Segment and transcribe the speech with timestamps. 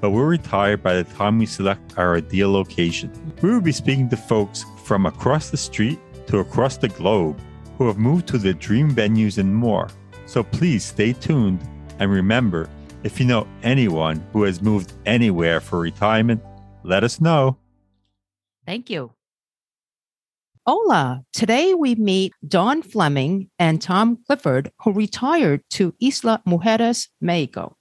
[0.00, 3.12] but we'll retire by the time we select our ideal location.
[3.42, 7.40] We will be speaking to folks from across the street to across the globe
[7.76, 9.88] who have moved to their dream venues and more.
[10.26, 11.60] So please stay tuned
[11.98, 12.68] and remember
[13.02, 16.42] if you know anyone who has moved anywhere for retirement,
[16.82, 17.56] let us know.
[18.66, 19.12] Thank you.
[20.66, 21.22] Hola.
[21.32, 27.76] Today we meet Dawn Fleming and Tom Clifford, who retired to Isla Mujeres, Mexico.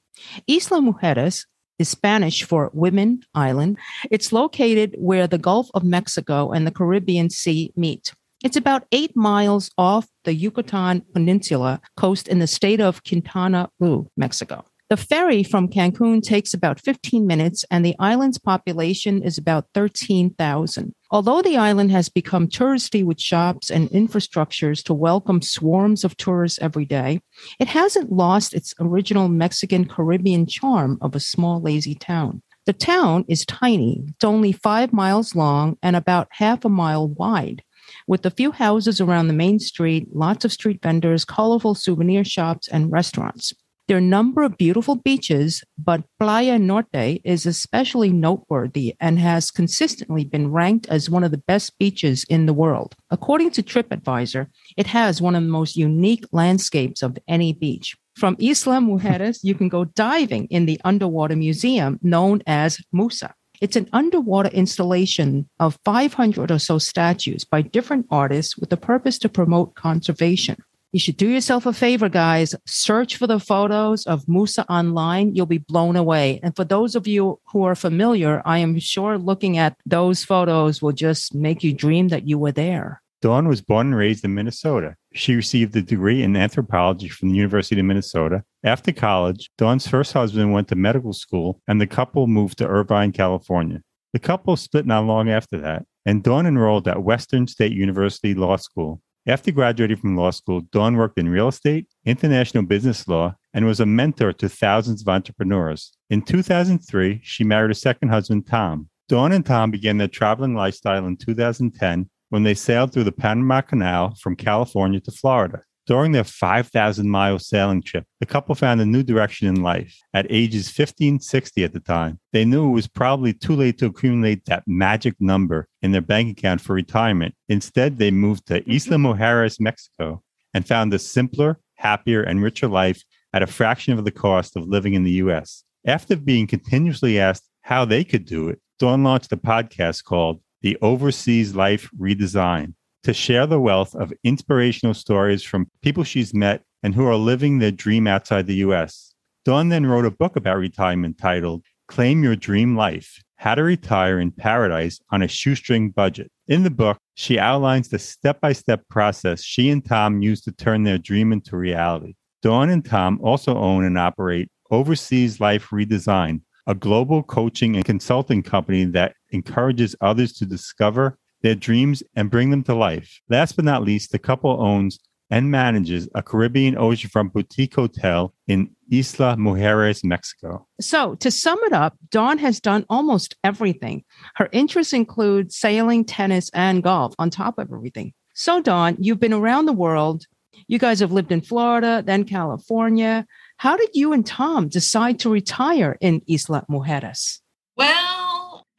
[0.47, 1.46] Isla Mujeres
[1.79, 3.78] is Spanish for Women Island.
[4.12, 8.13] It's located where the Gulf of Mexico and the Caribbean Sea meet.
[8.44, 14.09] It's about eight miles off the Yucatan Peninsula coast in the state of Quintana Roo,
[14.16, 14.63] Mexico.
[14.89, 20.95] The ferry from Cancun takes about 15 minutes, and the island's population is about 13,000.
[21.11, 26.57] Although the island has become touristy with shops and infrastructures to welcome swarms of tourists
[26.59, 27.22] every day,
[27.59, 32.41] it hasn't lost its original Mexican Caribbean charm of a small, lazy town.
[32.66, 37.61] The town is tiny, it's only five miles long and about half a mile wide.
[38.07, 42.67] With a few houses around the main street, lots of street vendors, colorful souvenir shops,
[42.67, 43.53] and restaurants.
[43.89, 49.50] There are a number of beautiful beaches, but Playa Norte is especially noteworthy and has
[49.50, 52.95] consistently been ranked as one of the best beaches in the world.
[53.09, 54.45] According to TripAdvisor,
[54.77, 57.97] it has one of the most unique landscapes of any beach.
[58.16, 63.33] From Isla Mujeres, you can go diving in the underwater museum known as Musa.
[63.59, 69.17] It's an underwater installation of 500 or so statues by different artists with the purpose
[69.17, 70.57] to promote conservation.
[70.91, 72.55] You should do yourself a favor, guys.
[72.66, 75.35] Search for the photos of Musa online.
[75.35, 76.39] You'll be blown away.
[76.41, 80.81] And for those of you who are familiar, I am sure looking at those photos
[80.81, 83.03] will just make you dream that you were there.
[83.22, 84.95] Dawn was born and raised in Minnesota.
[85.13, 88.44] She received a degree in anthropology from the University of Minnesota.
[88.63, 93.11] After college, Dawn's first husband went to medical school and the couple moved to Irvine,
[93.11, 93.83] California.
[94.13, 98.56] The couple split not long after that, and Dawn enrolled at Western State University Law
[98.56, 103.66] School after graduating from law school, Dawn worked in real estate, international business law, and
[103.66, 105.91] was a mentor to thousands of entrepreneurs.
[106.09, 108.89] In 2003, she married her second husband, Tom.
[109.07, 113.62] Dawn and Tom began their traveling lifestyle in 2010 when they sailed through the Panama
[113.62, 115.63] Canal from California to Florida.
[115.89, 119.97] During their 5,000 mile sailing trip, the couple found a new direction in life.
[120.13, 123.88] At ages 15, 60 at the time, they knew it was probably too late to
[123.88, 127.33] accumulate that magic number in their bank account for retirement.
[127.47, 129.63] Instead, they moved to Isla Mujeres, mm-hmm.
[129.63, 130.21] Mexico,
[130.53, 133.01] and found a simpler, happier, and richer life
[133.33, 135.63] at a fraction of the cost of living in the US.
[135.88, 140.77] After being continuously asked how they could do it, Dawn launched a podcast called The
[140.83, 146.96] Overseas Life Redesign to share the wealth of inspirational stories from people she's met and
[146.96, 149.13] who are living their dream outside the US.
[149.46, 154.19] Dawn then wrote a book about retirement titled Claim Your Dream Life How to Retire
[154.19, 156.31] in Paradise on a Shoestring Budget.
[156.48, 160.54] In the book, She outlines the step by step process she and Tom use to
[160.54, 162.16] turn their dream into reality.
[162.42, 168.42] Dawn and Tom also own and operate Overseas Life Redesign, a global coaching and consulting
[168.42, 173.19] company that encourages others to discover their dreams and bring them to life.
[173.30, 175.00] Last but not least, the couple owns
[175.30, 180.68] and manages a Caribbean oceanfront boutique hotel in Isla Mujeres, Mexico.
[180.81, 184.03] So, to sum it up, Dawn has done almost everything.
[184.36, 188.13] Her interests include sailing, tennis, and golf on top of everything.
[188.33, 190.25] So, Dawn, you've been around the world.
[190.68, 193.25] You guys have lived in Florida, then California.
[193.57, 197.39] How did you and Tom decide to retire in Isla Mujeres?
[197.75, 198.19] Well,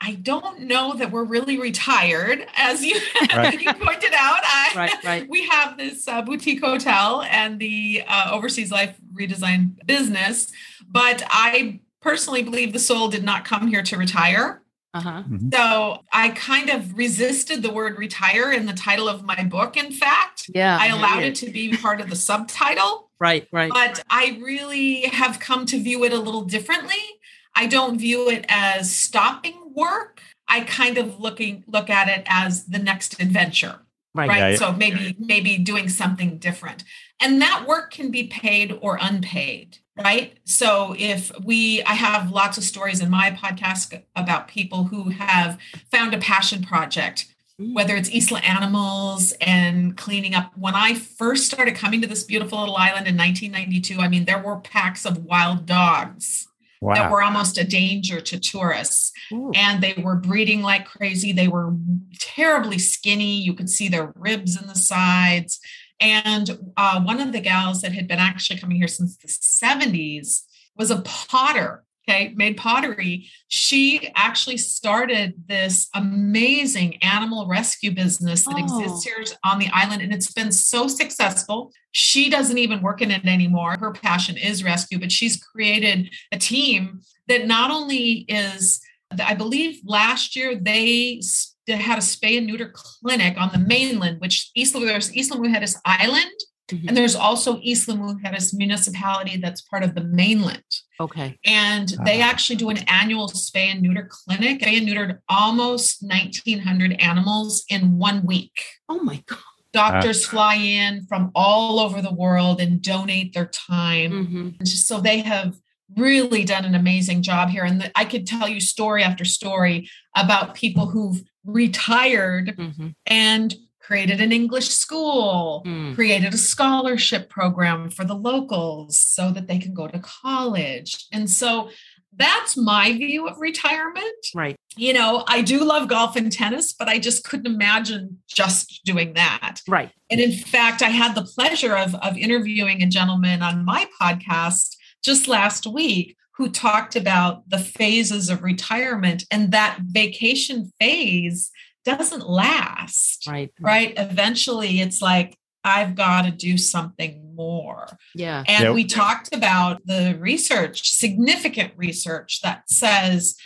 [0.00, 2.98] I don't know that we're really retired, as you,
[3.36, 3.60] right.
[3.60, 4.40] you pointed out.
[4.42, 5.28] I, right, right.
[5.28, 10.50] We have this uh, boutique hotel and the uh, Overseas Life Redesign business,
[10.88, 14.62] but I personally believe the soul did not come here to retire.
[14.92, 15.22] Uh-huh.
[15.22, 15.50] Mm-hmm.
[15.52, 19.76] So I kind of resisted the word retire in the title of my book.
[19.76, 23.10] In fact, yeah, I allowed it to be part of the subtitle.
[23.20, 23.70] Right, right.
[23.70, 27.19] But I really have come to view it a little differently.
[27.60, 30.22] I don't view it as stopping work.
[30.48, 33.80] I kind of looking look at it as the next adventure.
[34.14, 34.58] Right.
[34.58, 36.84] so maybe maybe doing something different.
[37.20, 42.56] And that work can be paid or unpaid right so if we i have lots
[42.56, 45.58] of stories in my podcast about people who have
[45.90, 47.26] found a passion project
[47.58, 50.56] whether it's Isla Animals and cleaning up.
[50.56, 54.42] When I first started coming to this beautiful little island in 1992, I mean, there
[54.42, 56.48] were packs of wild dogs
[56.80, 56.94] wow.
[56.94, 59.12] that were almost a danger to tourists.
[59.32, 59.52] Ooh.
[59.54, 61.32] And they were breeding like crazy.
[61.32, 61.74] They were
[62.18, 63.40] terribly skinny.
[63.40, 65.60] You could see their ribs in the sides.
[66.00, 70.42] And uh, one of the gals that had been actually coming here since the 70s
[70.76, 73.28] was a potter okay, made pottery.
[73.48, 78.62] She actually started this amazing animal rescue business that oh.
[78.62, 81.72] exists here on the island, and it's been so successful.
[81.92, 83.76] She doesn't even work in it anymore.
[83.78, 88.80] Her passion is rescue, but she's created a team that not only is,
[89.18, 91.20] I believe last year they
[91.68, 96.32] had a spay and neuter clinic on the mainland, which Isla, there's had this Island
[96.70, 96.88] Mm-hmm.
[96.88, 100.62] And there's also Isla Mujeres municipality that's part of the mainland.
[101.00, 101.38] Okay.
[101.44, 104.60] And they actually do an annual spay and neuter clinic.
[104.60, 108.62] They neutered almost 1,900 animals in one week.
[108.88, 109.38] Oh my God.
[109.72, 114.10] Doctors uh, fly in from all over the world and donate their time.
[114.12, 114.64] Mm-hmm.
[114.64, 115.56] So they have
[115.96, 117.64] really done an amazing job here.
[117.64, 122.88] And the, I could tell you story after story about people who've retired mm-hmm.
[123.06, 123.54] and
[123.90, 125.92] created an English school, mm.
[125.96, 131.06] created a scholarship program for the locals so that they can go to college.
[131.10, 131.70] And so
[132.16, 134.26] that's my view of retirement.
[134.32, 134.54] Right.
[134.76, 139.14] You know, I do love golf and tennis, but I just couldn't imagine just doing
[139.14, 139.56] that.
[139.66, 139.90] Right.
[140.08, 144.76] And in fact, I had the pleasure of, of interviewing a gentleman on my podcast
[145.02, 151.50] just last week who talked about the phases of retirement and that vacation phase
[151.84, 153.26] doesn't last.
[153.28, 153.52] Right.
[153.60, 153.94] Right.
[153.96, 157.86] Eventually it's like, I've got to do something more.
[158.14, 158.44] Yeah.
[158.48, 158.74] And yep.
[158.74, 163.36] we talked about the research, significant research that says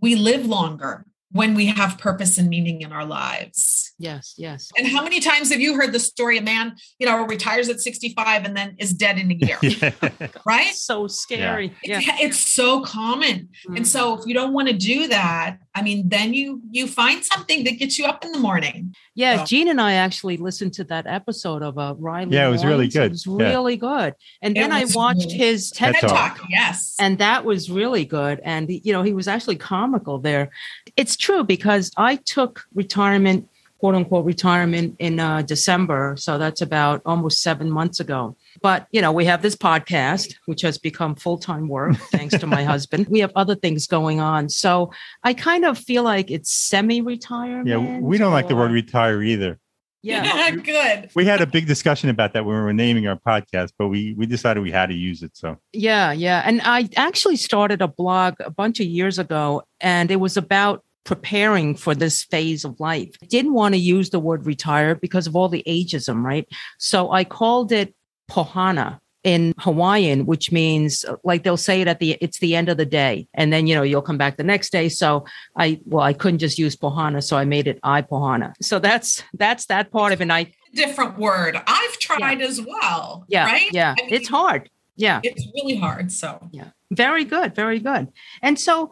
[0.00, 3.83] we live longer when we have purpose and meaning in our lives.
[3.98, 4.70] Yes, yes.
[4.76, 6.38] And how many times have you heard the story?
[6.38, 9.58] A man, you know, retires at 65 and then is dead in a year,
[10.46, 10.74] right?
[10.74, 11.72] So scary.
[11.84, 12.00] Yeah.
[12.02, 13.50] It's, it's so common.
[13.68, 13.76] Mm.
[13.76, 17.24] And so if you don't want to do that, I mean, then you you find
[17.24, 18.94] something that gets you up in the morning.
[19.14, 19.44] Yeah, so.
[19.44, 22.34] Gene and I actually listened to that episode of uh, Riley.
[22.34, 23.06] Yeah, it was really good.
[23.06, 24.14] It was really good.
[24.42, 26.38] And it then I watched really his TED, TED talk.
[26.38, 26.46] talk.
[26.48, 28.40] Yes, and that was really good.
[28.44, 30.50] And you know, he was actually comical there.
[30.96, 33.48] It's true because I took retirement
[33.84, 36.14] quote unquote retirement in uh, December.
[36.16, 38.34] So that's about almost seven months ago.
[38.62, 42.46] But, you know, we have this podcast, which has become full time work thanks to
[42.46, 43.08] my husband.
[43.10, 44.48] We have other things going on.
[44.48, 44.90] So
[45.22, 47.66] I kind of feel like it's semi retirement.
[47.66, 48.34] Yeah, we don't or...
[48.34, 49.58] like the word retire either.
[50.00, 51.10] Yeah, good.
[51.14, 54.14] We had a big discussion about that when we were naming our podcast, but we
[54.16, 55.36] we decided we had to use it.
[55.36, 56.42] So yeah, yeah.
[56.46, 60.84] And I actually started a blog a bunch of years ago, and it was about
[61.04, 63.10] preparing for this phase of life.
[63.22, 66.48] I didn't want to use the word retire because of all the ageism, right?
[66.78, 67.94] So I called it
[68.26, 72.68] pau hana in Hawaiian, which means like they'll say it at the it's the end
[72.68, 74.88] of the day, and then you know you'll come back the next day.
[74.88, 75.24] So
[75.56, 78.54] I well I couldn't just use pau hana, so I made it I pau hana.
[78.60, 80.24] So that's that's that part of it.
[80.24, 81.60] And I different word.
[81.66, 82.46] I've tried yeah.
[82.46, 83.24] as well.
[83.28, 83.72] Yeah, right.
[83.72, 84.70] Yeah, I mean, it's hard.
[84.96, 86.12] Yeah, it's really hard.
[86.12, 88.12] So yeah, very good, very good.
[88.42, 88.90] And so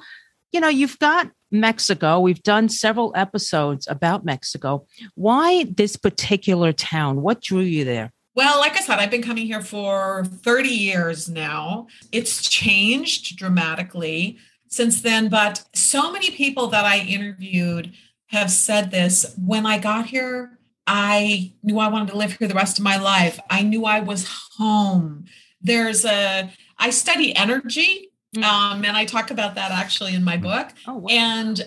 [0.53, 2.21] you know, you've got Mexico.
[2.21, 4.87] We've done several episodes about Mexico.
[5.15, 7.23] Why this particular town?
[7.23, 8.13] What drew you there?
[8.35, 11.89] Well, like I said, I've been coming here for 30 years now.
[12.13, 17.93] It's changed dramatically since then, but so many people that I interviewed
[18.29, 19.35] have said this.
[19.37, 22.97] When I got here, I knew I wanted to live here the rest of my
[22.97, 23.39] life.
[23.51, 25.27] I knew I was home.
[25.61, 28.45] There's a, I study energy Mm-hmm.
[28.45, 30.69] Um, and I talk about that actually in my book.
[30.87, 31.09] Oh, wow.
[31.11, 31.61] And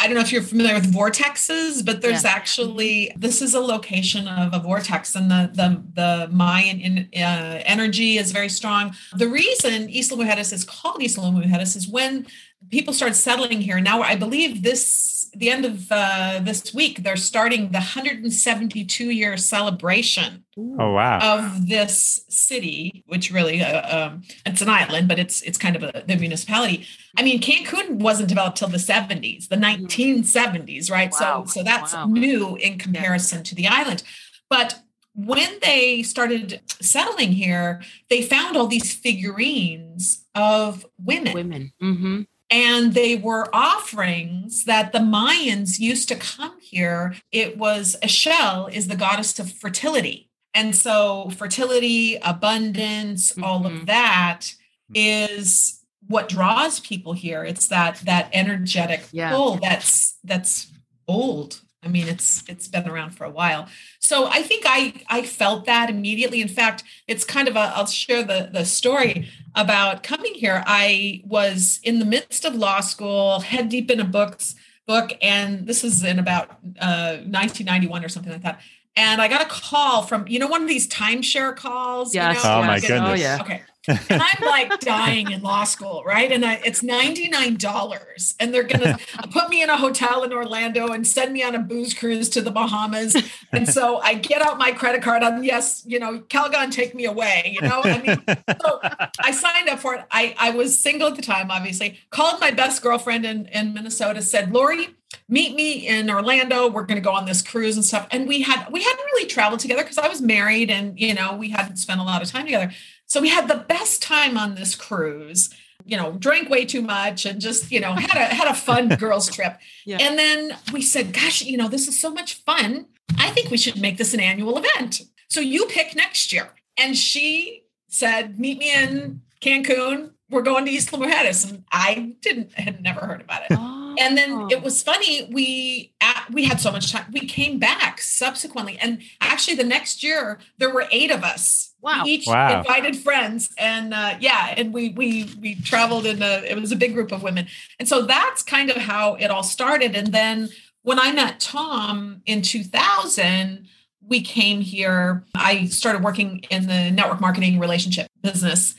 [0.00, 2.30] I don't know if you're familiar with vortexes, but there's yeah.
[2.30, 7.62] actually this is a location of a vortex, and the the the Mayan in, uh,
[7.64, 8.94] energy is very strong.
[9.14, 12.26] The reason Isla Mujeres is called Isla Mujeres is when
[12.70, 13.80] people started settling here.
[13.80, 19.36] Now, I believe this the end of uh, this week, they're starting the 172 year
[19.36, 20.44] celebration.
[20.56, 21.18] Oh wow!
[21.20, 25.82] Of this city, which really uh, um, it's an island, but it's it's kind of
[25.82, 26.86] a, the municipality.
[27.16, 31.12] I mean, Cancun wasn't developed till the 70s, the 1970s, right?
[31.12, 31.44] Wow.
[31.44, 32.06] So so that's wow.
[32.06, 33.44] new in comparison yeah.
[33.44, 34.02] to the island.
[34.50, 34.80] But
[35.14, 41.34] when they started settling here, they found all these figurines of women.
[41.34, 41.72] Women.
[41.82, 47.14] Mm-hmm and they were offerings that the Mayans used to come here.
[47.30, 50.30] It was Ixchel is the goddess of fertility.
[50.54, 53.44] And so fertility, abundance, mm-hmm.
[53.44, 53.84] all of mm-hmm.
[53.84, 54.54] that
[54.94, 57.44] is what draws people here.
[57.44, 59.30] It's that that energetic yeah.
[59.30, 60.72] pull that's that's
[61.06, 63.68] old I mean, it's it's been around for a while.
[64.00, 66.40] So I think I I felt that immediately.
[66.40, 70.64] In fact, it's kind of a I'll share the the story about coming here.
[70.66, 74.56] I was in the midst of law school, head deep in a books
[74.86, 78.60] book, and this is in about uh, 1991 or something like that.
[78.96, 82.12] And I got a call from you know one of these timeshare calls.
[82.12, 82.42] Yes.
[82.42, 83.10] You know, oh my goodness.
[83.10, 83.38] Oh yeah.
[83.40, 86.30] Okay and I'm like dying in law school, right?
[86.30, 90.88] And I, it's $99 and they're going to put me in a hotel in Orlando
[90.88, 93.16] and send me on a booze cruise to the Bahamas.
[93.52, 97.04] And so I get out my credit card on, yes, you know, Calgon, take me
[97.04, 97.80] away, you know?
[97.84, 98.22] I mean,
[98.60, 98.80] so
[99.20, 100.04] I signed up for it.
[100.10, 104.22] I, I was single at the time, obviously, called my best girlfriend in, in Minnesota,
[104.22, 104.88] said, Lori,
[105.28, 106.68] meet me in Orlando.
[106.68, 108.06] We're going to go on this cruise and stuff.
[108.10, 111.36] And we had, we hadn't really traveled together because I was married and, you know,
[111.36, 112.72] we hadn't spent a lot of time together.
[113.08, 115.50] So we had the best time on this cruise.
[115.84, 118.88] You know, drank way too much and just, you know, had a had a fun
[119.00, 119.58] girls trip.
[119.86, 119.98] Yeah.
[120.00, 122.86] And then we said, gosh, you know, this is so much fun.
[123.18, 125.02] I think we should make this an annual event.
[125.28, 126.50] So you pick next year.
[126.76, 130.12] And she said, meet me in Cancun.
[130.30, 131.48] We're going to Isla Mujeres.
[131.48, 133.56] And I didn't had never heard about it.
[133.58, 135.92] Oh and then it was funny we
[136.30, 140.72] we had so much time we came back subsequently and actually the next year there
[140.72, 142.02] were eight of us wow.
[142.04, 142.58] we each wow.
[142.58, 146.76] invited friends and uh, yeah and we we we traveled in a it was a
[146.76, 147.46] big group of women.
[147.78, 149.94] And so that's kind of how it all started.
[149.94, 150.48] And then
[150.82, 153.68] when i met tom in 2000
[154.08, 155.24] we came here.
[155.34, 158.74] I started working in the network marketing relationship business.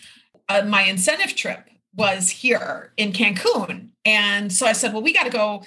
[0.49, 3.89] Uh, my incentive trip was here in Cancun.
[4.05, 5.63] And so I said, well, we got to go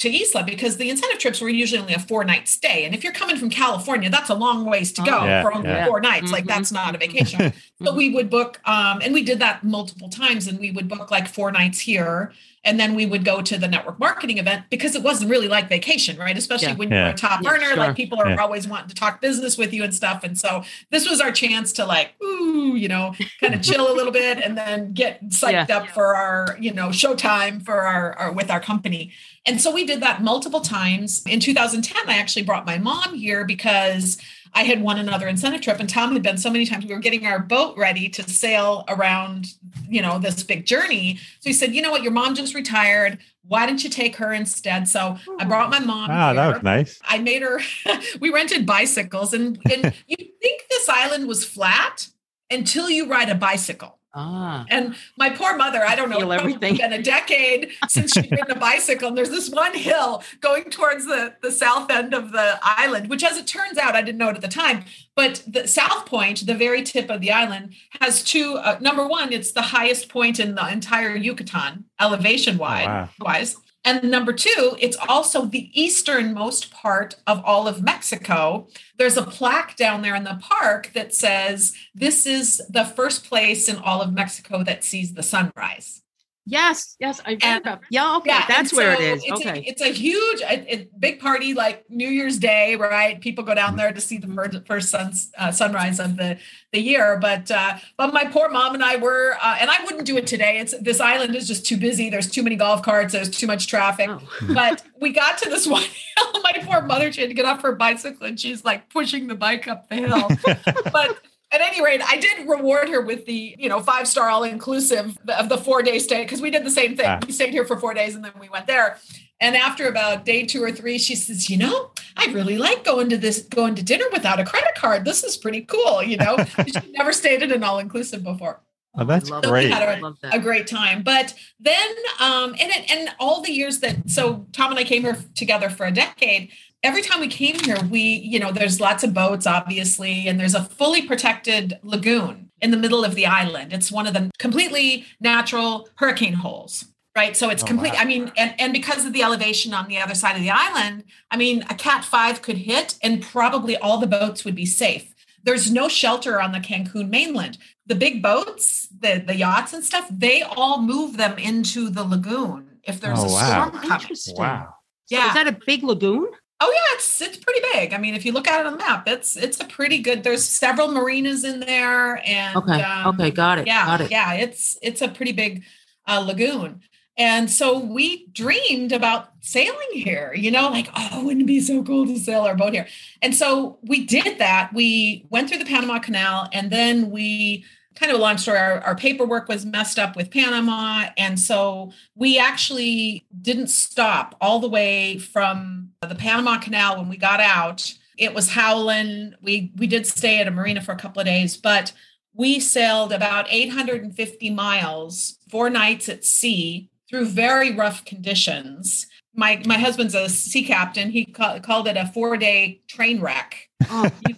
[0.00, 2.86] to Isla because the incentive trips were usually only a four night stay.
[2.86, 5.68] And if you're coming from California, that's a long ways to go yeah, for only
[5.68, 5.86] yeah.
[5.86, 6.24] four nights.
[6.24, 6.32] Mm-hmm.
[6.32, 7.52] Like that's not a vacation.
[7.84, 11.10] so we would book, um, and we did that multiple times, and we would book
[11.10, 12.32] like four nights here.
[12.62, 15.68] And then we would go to the network marketing event because it wasn't really like
[15.68, 16.36] vacation, right?
[16.36, 16.76] Especially yeah.
[16.76, 17.76] when you're a top earner, sure.
[17.76, 20.22] like people are always wanting to talk business with you and stuff.
[20.24, 23.94] And so this was our chance to like, ooh, you know, kind of chill a
[23.94, 28.32] little bit and then get psyched up for our, you know, showtime for our, our
[28.32, 29.12] with our company.
[29.46, 31.22] And so we did that multiple times.
[31.26, 34.20] In 2010, I actually brought my mom here because
[34.52, 37.00] I had won another incentive trip and Tom had been so many times we were
[37.00, 39.46] getting our boat ready to sail around,
[39.88, 41.16] you know, this big journey.
[41.40, 42.02] So he said, "You know what?
[42.02, 43.18] Your mom just retired.
[43.46, 46.10] Why don't you take her instead?" So I brought my mom.
[46.10, 46.98] Ah, that was nice.
[47.04, 47.60] I made her
[48.20, 52.08] we rented bicycles and, and you think this island was flat
[52.50, 53.99] until you ride a bicycle.
[54.12, 54.66] Ah.
[54.68, 56.76] And my poor mother, I don't know, Feel everything.
[56.76, 59.08] been a decade since she's ridden a bicycle.
[59.08, 63.22] And there's this one hill going towards the, the south end of the island, which
[63.22, 66.46] as it turns out, I didn't know it at the time, but the South Point,
[66.46, 68.54] the very tip of the island, has two.
[68.56, 73.08] Uh, number one, it's the highest point in the entire Yucatan, elevation wide, oh, wow.
[73.20, 73.56] wise.
[73.84, 78.68] And number two, it's also the easternmost part of all of Mexico.
[78.98, 83.68] There's a plaque down there in the park that says this is the first place
[83.68, 86.02] in all of Mexico that sees the sunrise.
[86.46, 87.80] Yes, yes, I read that.
[87.90, 89.22] Yeah, okay, yeah, that's where so it is.
[89.24, 93.20] It's okay, a, it's a huge, a, a big party like New Year's Day, right?
[93.20, 96.38] People go down there to see the first, first suns, uh, sunrise of the
[96.72, 97.18] the year.
[97.20, 100.26] But uh, but my poor mom and I were, uh, and I wouldn't do it
[100.26, 100.58] today.
[100.58, 102.10] It's this island is just too busy.
[102.10, 103.12] There's too many golf carts.
[103.12, 104.08] There's too much traffic.
[104.10, 104.20] Oh.
[104.54, 106.42] but we got to this one hill.
[106.42, 109.34] My poor mother she had to get off her bicycle, and she's like pushing the
[109.34, 110.28] bike up the hill.
[110.92, 111.18] but
[111.52, 115.18] at any rate, I did reward her with the, you know, five star all inclusive
[115.28, 117.06] of the four day stay because we did the same thing.
[117.06, 117.18] Ah.
[117.26, 118.98] We stayed here for four days and then we went there.
[119.40, 123.08] And after about day two or three, she says, you know, I really like going
[123.08, 125.04] to this, going to dinner without a credit card.
[125.04, 126.02] This is pretty cool.
[126.02, 128.60] You know, she never stayed at an all inclusive before.
[128.96, 129.66] Oh, that's so great.
[129.66, 131.02] We had a, a, great time.
[131.04, 135.02] But then, um, and it, and all the years that so Tom and I came
[135.02, 136.50] here together for a decade
[136.82, 140.54] every time we came here, we, you know, there's lots of boats, obviously, and there's
[140.54, 143.72] a fully protected lagoon in the middle of the island.
[143.72, 146.86] It's one of the completely natural hurricane holes.
[147.16, 147.36] Right.
[147.36, 147.94] So it's oh, complete.
[147.94, 148.00] Wow.
[148.00, 151.04] I mean, and, and because of the elevation on the other side of the island,
[151.30, 155.12] I mean, a cat five could hit and probably all the boats would be safe.
[155.42, 157.58] There's no shelter on the Cancun mainland.
[157.84, 162.78] The big boats, the, the yachts and stuff, they all move them into the lagoon
[162.84, 163.70] if there's oh, a wow.
[163.70, 164.16] storm coming.
[164.36, 164.74] Wow.
[165.08, 165.28] Yeah.
[165.28, 166.28] Is that a big lagoon?
[166.62, 167.94] Oh yeah, it's it's pretty big.
[167.94, 170.22] I mean, if you look at it on the map, it's it's a pretty good.
[170.22, 173.66] There's several marinas in there, and okay, um, okay, got it.
[173.66, 174.10] Yeah, got it.
[174.10, 175.64] yeah, it's it's a pretty big
[176.06, 176.82] uh, lagoon,
[177.16, 180.34] and so we dreamed about sailing here.
[180.36, 182.86] You know, like oh, wouldn't it be so cool to sail our boat here?
[183.22, 184.70] And so we did that.
[184.74, 187.64] We went through the Panama Canal, and then we
[187.94, 188.58] kind of a long story.
[188.58, 191.06] Our, our, paperwork was messed up with Panama.
[191.16, 197.16] And so we actually didn't stop all the way from the Panama Canal when we
[197.16, 197.92] got out.
[198.16, 199.34] It was howling.
[199.42, 201.92] We we did stay at a marina for a couple of days, but
[202.34, 209.06] we sailed about 850 miles, four nights at sea through very rough conditions.
[209.34, 211.10] My my husband's a sea captain.
[211.10, 213.68] He ca- called it a four day train wreck.
[213.88, 214.10] Oh.
[214.28, 214.34] You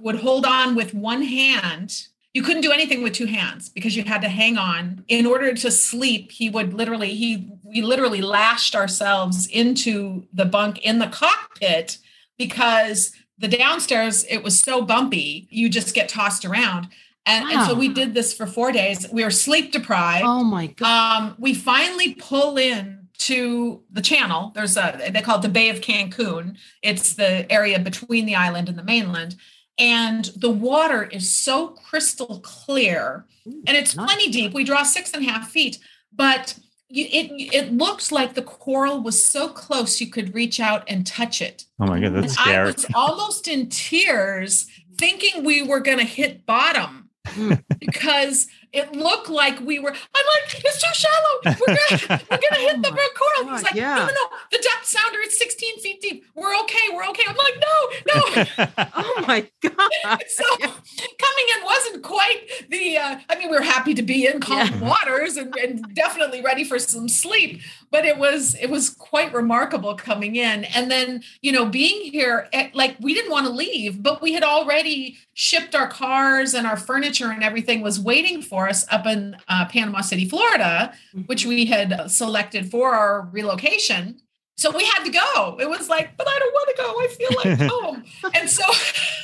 [0.00, 4.04] would hold on with one hand you couldn't do anything with two hands because you
[4.04, 5.04] had to hang on.
[5.08, 10.78] In order to sleep he would literally he we literally lashed ourselves into the bunk
[10.78, 11.98] in the cockpit
[12.38, 16.88] because the downstairs it was so bumpy you just get tossed around.
[17.24, 17.50] And, wow.
[17.52, 19.06] and so we did this for four days.
[19.12, 20.24] We were sleep deprived.
[20.26, 21.22] Oh my god.
[21.22, 24.50] Um, we finally pull in to the channel.
[24.54, 26.56] There's a they call it the bay of cancun.
[26.82, 29.36] It's the area between the island and the mainland
[29.82, 33.26] and the water is so crystal clear.
[33.44, 34.54] And it's plenty deep.
[34.54, 35.78] We draw six and a half feet
[36.14, 40.84] but you, it it looks like the coral was so close you could reach out
[40.86, 41.64] and touch it.
[41.80, 42.56] Oh my god that's and scary.
[42.56, 44.66] i was almost in tears
[44.98, 47.54] thinking we were going to hit bottom hmm.
[47.78, 49.90] because it looked like we were.
[49.90, 51.40] I'm like, it's too shallow.
[51.44, 53.44] We're gonna, we're gonna hit oh the coral.
[53.44, 53.96] God, He's like, yeah.
[53.96, 54.36] no, no, no.
[54.50, 56.24] The depth sounder is 16 feet deep.
[56.34, 56.80] We're okay.
[56.92, 57.22] We're okay.
[57.28, 58.86] I'm like, no, no.
[58.96, 60.22] oh my god.
[60.28, 62.96] so coming in wasn't quite the.
[62.96, 64.80] Uh, I mean, we were happy to be in calm yeah.
[64.80, 67.60] waters and, and definitely ready for some sleep.
[67.92, 72.48] But it was it was quite remarkable coming in, and then you know being here.
[72.52, 76.54] At, eh, like we didn't want to leave, but we had already shipped our cars
[76.54, 80.92] and our furniture and everything was waiting for us up in uh, Panama City, Florida,
[81.14, 81.22] mm-hmm.
[81.22, 84.20] which we had selected for our relocation.
[84.56, 85.56] So we had to go.
[85.60, 87.00] It was like, but I don't want to go.
[87.00, 88.04] I feel like home.
[88.34, 88.64] and so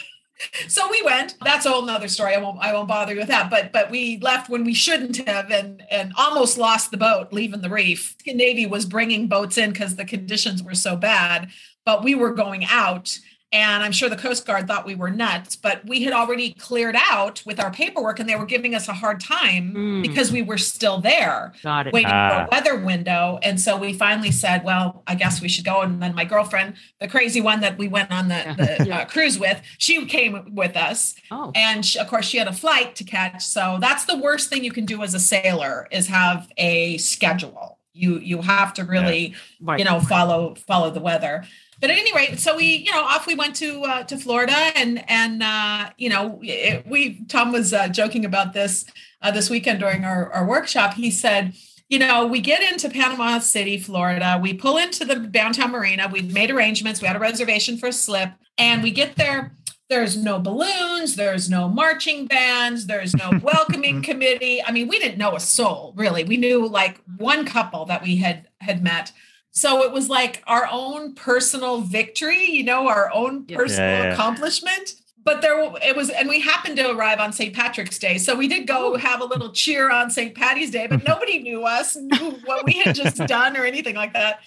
[0.68, 1.37] so we went.
[1.44, 2.35] That's a whole nother story.
[2.35, 3.51] I won't I won't bother you with that.
[3.51, 7.61] But but we left when we shouldn't have and and almost lost the boat leaving
[7.61, 8.16] the reef.
[8.24, 11.51] The Navy was bringing boats in because the conditions were so bad,
[11.85, 13.18] but we were going out
[13.51, 16.97] and I'm sure the Coast Guard thought we were nuts, but we had already cleared
[16.99, 20.03] out with our paperwork and they were giving us a hard time mm.
[20.03, 22.49] because we were still there waiting for a ah.
[22.53, 23.39] weather window.
[23.43, 25.81] And so we finally said, well, I guess we should go.
[25.81, 28.99] And then my girlfriend, the crazy one that we went on the, the yeah.
[28.99, 31.15] uh, cruise with, she came with us.
[31.31, 31.51] Oh.
[31.55, 33.43] And she, of course, she had a flight to catch.
[33.43, 37.79] So that's the worst thing you can do as a sailor is have a schedule.
[37.95, 39.37] You you have to really, yeah.
[39.63, 39.79] right.
[39.81, 41.45] you know, follow follow the weather
[41.81, 44.57] but at any rate, so we, you know, off we went to uh, to Florida,
[44.75, 48.85] and and uh, you know, it, we Tom was uh, joking about this
[49.23, 50.95] uh, this weekend during our, our workshop.
[50.95, 51.55] He said,
[51.88, 56.33] you know, we get into Panama City, Florida, we pull into the downtown marina, we've
[56.33, 59.55] made arrangements, we had a reservation for a slip, and we get there.
[59.88, 64.62] There's no balloons, there's no marching bands, there's no welcoming committee.
[64.62, 66.25] I mean, we didn't know a soul, really.
[66.25, 69.12] We knew like one couple that we had had met
[69.51, 74.13] so it was like our own personal victory, you know, our own personal yeah, yeah,
[74.13, 74.95] accomplishment.
[75.25, 78.19] but there it was and we happened to arrive on st patrick's day.
[78.19, 81.65] So we did go have a little cheer on st patty's day but nobody knew
[81.65, 84.41] us knew what we had just done or anything like that.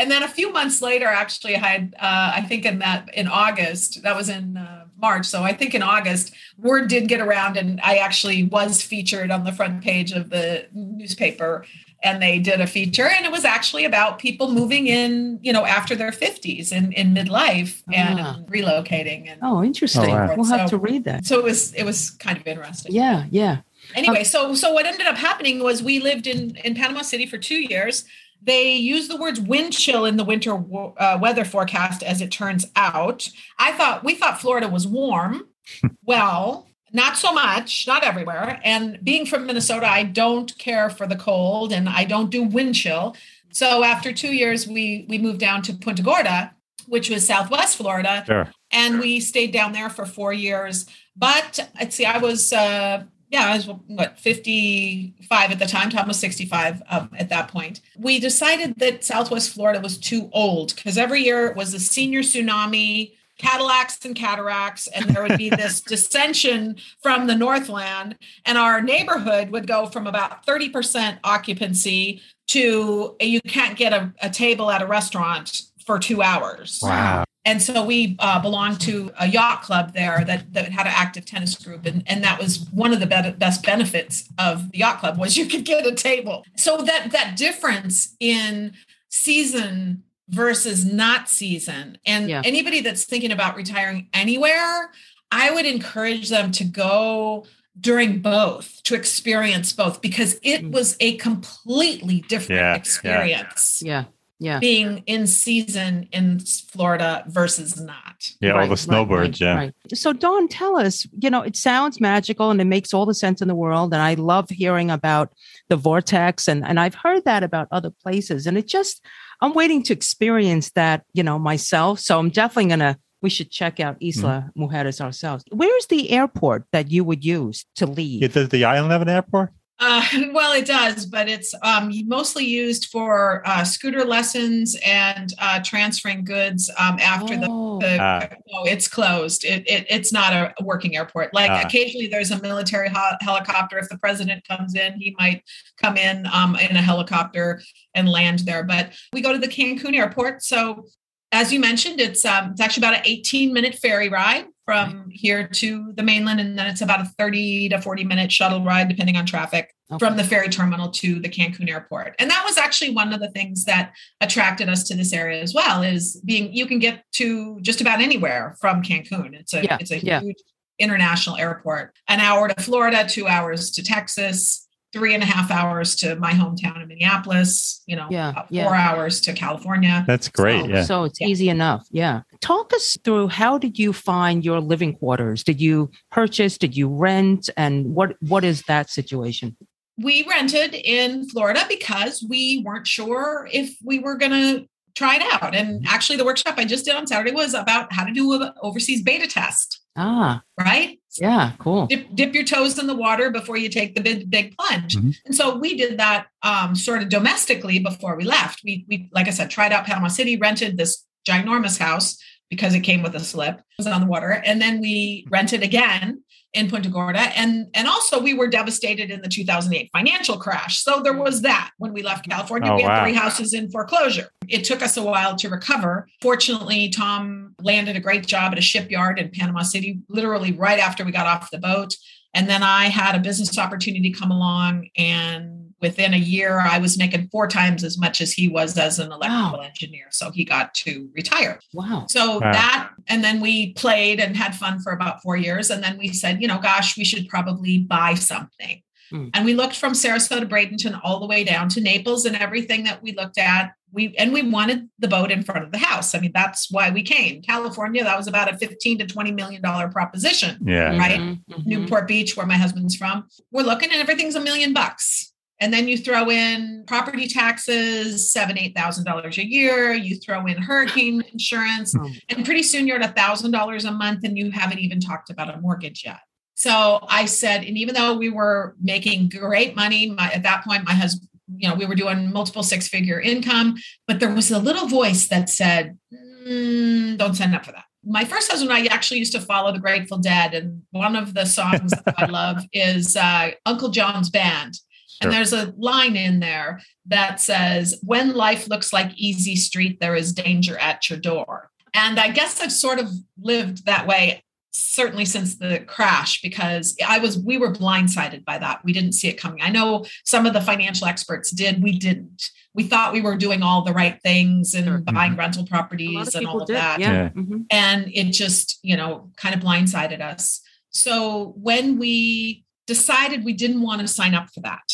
[0.00, 3.26] And then a few months later actually i had uh, i think in that in
[3.26, 7.56] august that was in uh, march so i think in august word did get around
[7.56, 11.64] and i actually was featured on the front page of the newspaper
[12.02, 15.64] and they did a feature and it was actually about people moving in you know
[15.64, 18.38] after their 50s in, in midlife and ah.
[18.46, 20.10] relocating and oh interesting.
[20.10, 20.34] oh, wow.
[20.36, 21.26] we'll have to read that.
[21.26, 22.94] so it was it was kind of interesting.
[22.94, 23.58] Yeah yeah.
[23.94, 27.26] Anyway um, so so what ended up happening was we lived in in panama city
[27.26, 28.04] for two years.
[28.40, 32.66] They use the words wind chill in the winter uh, weather forecast as it turns
[32.76, 33.28] out.
[33.58, 35.48] I thought we thought florida was warm.
[36.04, 38.60] Well not so much, not everywhere.
[38.64, 42.74] And being from Minnesota, I don't care for the cold and I don't do wind
[42.74, 43.16] chill.
[43.50, 46.54] So after two years, we we moved down to Punta Gorda,
[46.86, 48.52] which was Southwest Florida, sure.
[48.70, 50.86] and we stayed down there for four years.
[51.16, 55.90] But let's see, I was uh, yeah, I was what 55 at the time.
[55.90, 57.80] Tom was 65 um, at that point.
[57.98, 62.20] We decided that Southwest Florida was too old because every year it was a senior
[62.20, 68.80] tsunami Cadillacs and cataracts, and there would be this dissension from the Northland, and our
[68.80, 74.82] neighborhood would go from about 30% occupancy to you can't get a, a table at
[74.82, 76.80] a restaurant for two hours.
[76.82, 77.24] Wow.
[77.48, 81.24] And so we uh, belonged to a yacht club there that, that had an active
[81.24, 81.86] tennis group.
[81.86, 85.46] And, and that was one of the best benefits of the yacht club was you
[85.46, 86.44] could get a table.
[86.56, 88.74] So that that difference in
[89.08, 91.98] season versus not season.
[92.04, 92.42] And yeah.
[92.44, 94.90] anybody that's thinking about retiring anywhere,
[95.30, 97.46] I would encourage them to go
[97.80, 100.72] during both to experience both because it mm.
[100.72, 103.82] was a completely different yeah, experience.
[103.84, 104.04] Yeah.
[104.40, 104.60] Yeah.
[104.60, 108.30] Being in season in Florida versus not.
[108.40, 109.40] Yeah, right, all the snowbirds.
[109.40, 109.56] Right, yeah.
[109.56, 109.74] Right.
[109.94, 113.42] So, Dawn, tell us, you know, it sounds magical and it makes all the sense
[113.42, 113.92] in the world.
[113.92, 115.32] And I love hearing about
[115.68, 116.46] the vortex.
[116.46, 118.46] And, and I've heard that about other places.
[118.46, 119.04] And it just,
[119.40, 122.00] I'm waiting to experience that, you know, myself.
[122.00, 124.20] So I'm definitely going to, we should check out mm-hmm.
[124.20, 124.62] Isla mm-hmm.
[124.62, 125.44] Mujeres ourselves.
[125.50, 128.32] Where's the airport that you would use to leave?
[128.32, 129.52] Does the island have an airport?
[129.80, 135.60] Uh, well, it does, but it's um, mostly used for uh, scooter lessons and uh,
[135.64, 137.78] transferring goods um, after oh.
[137.78, 137.86] the.
[137.86, 138.28] the ah.
[138.50, 139.44] No, it's closed.
[139.44, 141.32] It, it, it's not a working airport.
[141.32, 141.62] Like ah.
[141.64, 143.78] occasionally, there's a military helicopter.
[143.78, 145.42] If the president comes in, he might
[145.80, 147.60] come in um, in a helicopter
[147.94, 148.64] and land there.
[148.64, 150.86] But we go to the Cancun airport, so
[151.30, 155.06] as you mentioned, it's um, it's actually about an 18 minute ferry ride from right.
[155.10, 158.86] here to the mainland, and then it's about a 30 to 40 minute shuttle ride,
[158.86, 159.98] depending on traffic, okay.
[159.98, 162.14] from the ferry terminal to the Cancun airport.
[162.18, 165.54] And that was actually one of the things that attracted us to this area as
[165.54, 165.82] well.
[165.82, 169.32] Is being you can get to just about anywhere from Cancun.
[169.32, 169.78] It's a yeah.
[169.80, 170.20] it's a yeah.
[170.20, 170.36] huge
[170.78, 171.94] international airport.
[172.06, 176.32] An hour to Florida, two hours to Texas three and a half hours to my
[176.32, 178.90] hometown in Minneapolis, you know, yeah, four yeah.
[178.90, 180.04] hours to California.
[180.06, 180.62] That's great.
[180.62, 180.82] So, yeah.
[180.84, 181.26] So it's yeah.
[181.26, 181.86] easy enough.
[181.90, 182.22] Yeah.
[182.40, 185.44] Talk us through how did you find your living quarters?
[185.44, 186.56] Did you purchase?
[186.56, 187.50] Did you rent?
[187.56, 189.56] And what what is that situation?
[190.00, 195.22] We rented in Florida because we weren't sure if we were going to try it
[195.32, 195.54] out.
[195.54, 195.94] And mm-hmm.
[195.94, 199.02] actually, the workshop I just did on Saturday was about how to do an overseas
[199.02, 199.77] beta test.
[199.98, 200.98] Ah, right.
[201.20, 201.86] Yeah, cool.
[201.86, 204.96] Dip, dip your toes in the water before you take the big big plunge.
[204.96, 205.10] Mm-hmm.
[205.26, 208.60] And so we did that um, sort of domestically before we left.
[208.64, 212.16] We we like I said, tried out Panama City, rented this ginormous house
[212.48, 213.58] because it came with a slip.
[213.58, 216.22] It was on the water, and then we rented again
[216.54, 217.20] in Punta Gorda.
[217.38, 220.82] And, and also, we were devastated in the 2008 financial crash.
[220.82, 221.24] So there mm.
[221.24, 222.72] was that when we left California.
[222.72, 223.04] Oh, we had wow.
[223.04, 224.28] three houses in foreclosure.
[224.48, 226.08] It took us a while to recover.
[226.22, 231.04] Fortunately, Tom landed a great job at a shipyard in Panama City, literally right after
[231.04, 231.94] we got off the boat.
[232.34, 236.98] And then I had a business opportunity come along and within a year, I was
[236.98, 239.64] making four times as much as he was as an electrical wow.
[239.64, 240.06] engineer.
[240.10, 241.60] So he got to retire.
[241.72, 242.06] Wow.
[242.08, 242.52] So wow.
[242.52, 245.70] that, and then we played and had fun for about four years.
[245.70, 248.82] And then we said, you know, gosh, we should probably buy something.
[249.12, 249.30] Mm.
[249.34, 253.02] And we looked from Sarasota, Bradenton, all the way down to Naples, and everything that
[253.02, 256.14] we looked at, we and we wanted the boat in front of the house.
[256.14, 257.40] I mean, that's why we came.
[257.40, 260.58] California, that was about a 15 to 20 million dollar proposition.
[260.62, 260.96] Yeah.
[260.98, 261.18] Right.
[261.18, 261.52] Mm-hmm.
[261.52, 261.68] mm-hmm.
[261.68, 263.26] Newport Beach, where my husband's from.
[263.50, 265.27] We're looking and everything's a million bucks.
[265.60, 269.92] And then you throw in property taxes, seven, eight thousand dollars a year.
[269.92, 272.08] You throw in hurricane insurance, oh.
[272.28, 275.30] and pretty soon you're at a thousand dollars a month, and you haven't even talked
[275.30, 276.20] about a mortgage yet.
[276.54, 280.84] So I said, and even though we were making great money, my, at that point,
[280.84, 283.76] my husband, you know, we were doing multiple six-figure income,
[284.08, 288.24] but there was a little voice that said, mm, "Don't sign up for that." my
[288.24, 291.44] first husband and I actually used to follow the Grateful Dead, and one of the
[291.44, 294.78] songs I love is uh, Uncle John's Band.
[295.20, 295.30] Sure.
[295.30, 300.14] And there's a line in there that says, When life looks like easy street, there
[300.14, 301.70] is danger at your door.
[301.94, 307.18] And I guess I've sort of lived that way certainly since the crash because i
[307.18, 310.52] was we were blindsided by that we didn't see it coming i know some of
[310.52, 314.74] the financial experts did we didn't we thought we were doing all the right things
[314.74, 315.14] and mm-hmm.
[315.14, 316.76] buying rental properties and all of did.
[316.76, 317.30] that yeah.
[317.30, 317.62] Mm-hmm.
[317.70, 323.82] and it just you know kind of blindsided us so when we decided we didn't
[323.82, 324.88] want to sign up for that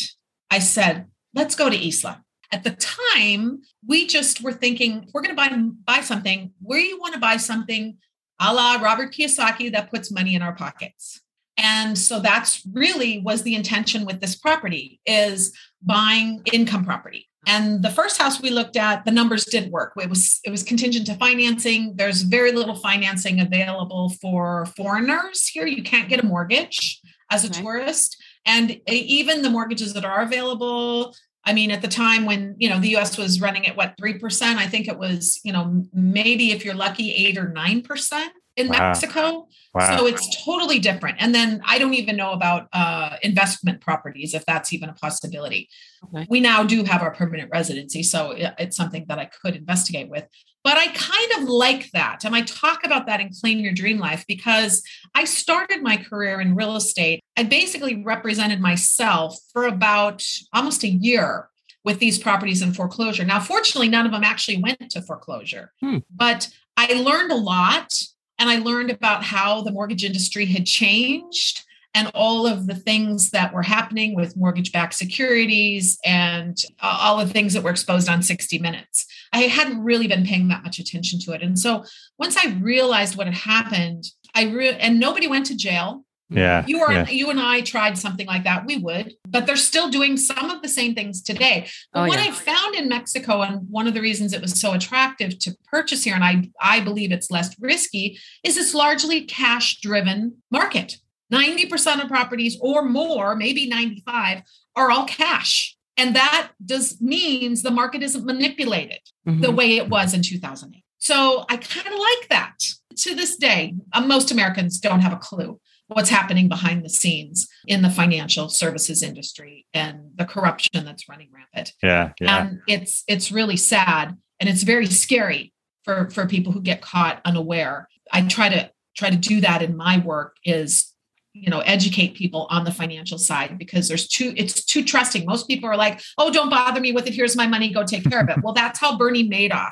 [0.51, 5.35] i said let's go to isla at the time we just were thinking we're going
[5.35, 5.49] to buy
[5.95, 7.97] buy something where you want to buy something
[8.39, 11.21] a la Robert Kiyosaki that puts money in our pockets.
[11.57, 17.29] And so that's really was the intention with this property is buying income property.
[17.47, 19.93] And the first house we looked at, the numbers didn't work.
[19.97, 21.95] It was it was contingent to financing.
[21.95, 25.67] There's very little financing available for foreigners here.
[25.67, 26.99] You can't get a mortgage
[27.31, 27.61] as a okay.
[27.61, 28.21] tourist.
[28.45, 32.79] And even the mortgages that are available, I mean, at the time when you know
[32.79, 33.17] the U.S.
[33.17, 36.75] was running at what three percent, I think it was you know maybe if you're
[36.75, 38.87] lucky eight or nine percent in wow.
[38.89, 39.47] Mexico.
[39.73, 39.97] Wow.
[39.97, 41.17] So it's totally different.
[41.19, 45.69] And then I don't even know about uh, investment properties if that's even a possibility.
[46.05, 46.25] Okay.
[46.29, 50.25] We now do have our permanent residency, so it's something that I could investigate with.
[50.65, 52.25] But I kind of like that.
[52.25, 54.81] And I talk about that in Claim Your Dream Life because
[55.13, 57.23] I started my career in real estate.
[57.37, 60.23] I basically represented myself for about
[60.53, 61.49] almost a year
[61.83, 63.23] with these properties in foreclosure.
[63.23, 65.99] Now, fortunately, none of them actually went to foreclosure, hmm.
[66.09, 67.93] but I learned a lot
[68.39, 71.64] and I learned about how the mortgage industry had changed
[71.95, 77.17] and all of the things that were happening with mortgage backed securities and uh, all
[77.17, 79.05] the things that were exposed on 60 Minutes.
[79.31, 81.41] I hadn't really been paying that much attention to it.
[81.41, 81.85] And so
[82.19, 86.03] once I realized what had happened, I re- and nobody went to jail.
[86.29, 86.65] Yeah.
[86.67, 87.09] You are yeah.
[87.09, 90.61] you and I tried something like that, we would, but they're still doing some of
[90.61, 91.67] the same things today.
[91.93, 92.25] But oh, what yeah.
[92.25, 96.03] I found in Mexico, and one of the reasons it was so attractive to purchase
[96.03, 100.97] here, and I I believe it's less risky, is it's largely cash driven market.
[101.31, 104.41] 90% of properties or more, maybe 95,
[104.75, 105.75] are all cash.
[105.97, 109.41] And that does means the market isn't manipulated mm-hmm.
[109.41, 110.83] the way it was in 2008.
[110.97, 112.55] So I kind of like that.
[112.99, 117.47] To this day, uh, most Americans don't have a clue what's happening behind the scenes
[117.67, 121.73] in the financial services industry and the corruption that's running rampant.
[121.83, 122.41] Yeah, yeah.
[122.41, 127.21] And it's it's really sad and it's very scary for for people who get caught
[127.25, 127.87] unaware.
[128.11, 130.91] I try to try to do that in my work is
[131.35, 135.25] you know educate people on the financial side because there's too it's too trusting.
[135.25, 137.13] Most people are like oh don't bother me with it.
[137.13, 137.71] Here's my money.
[137.71, 138.37] Go take care of it.
[138.41, 139.71] Well that's how bernie madoff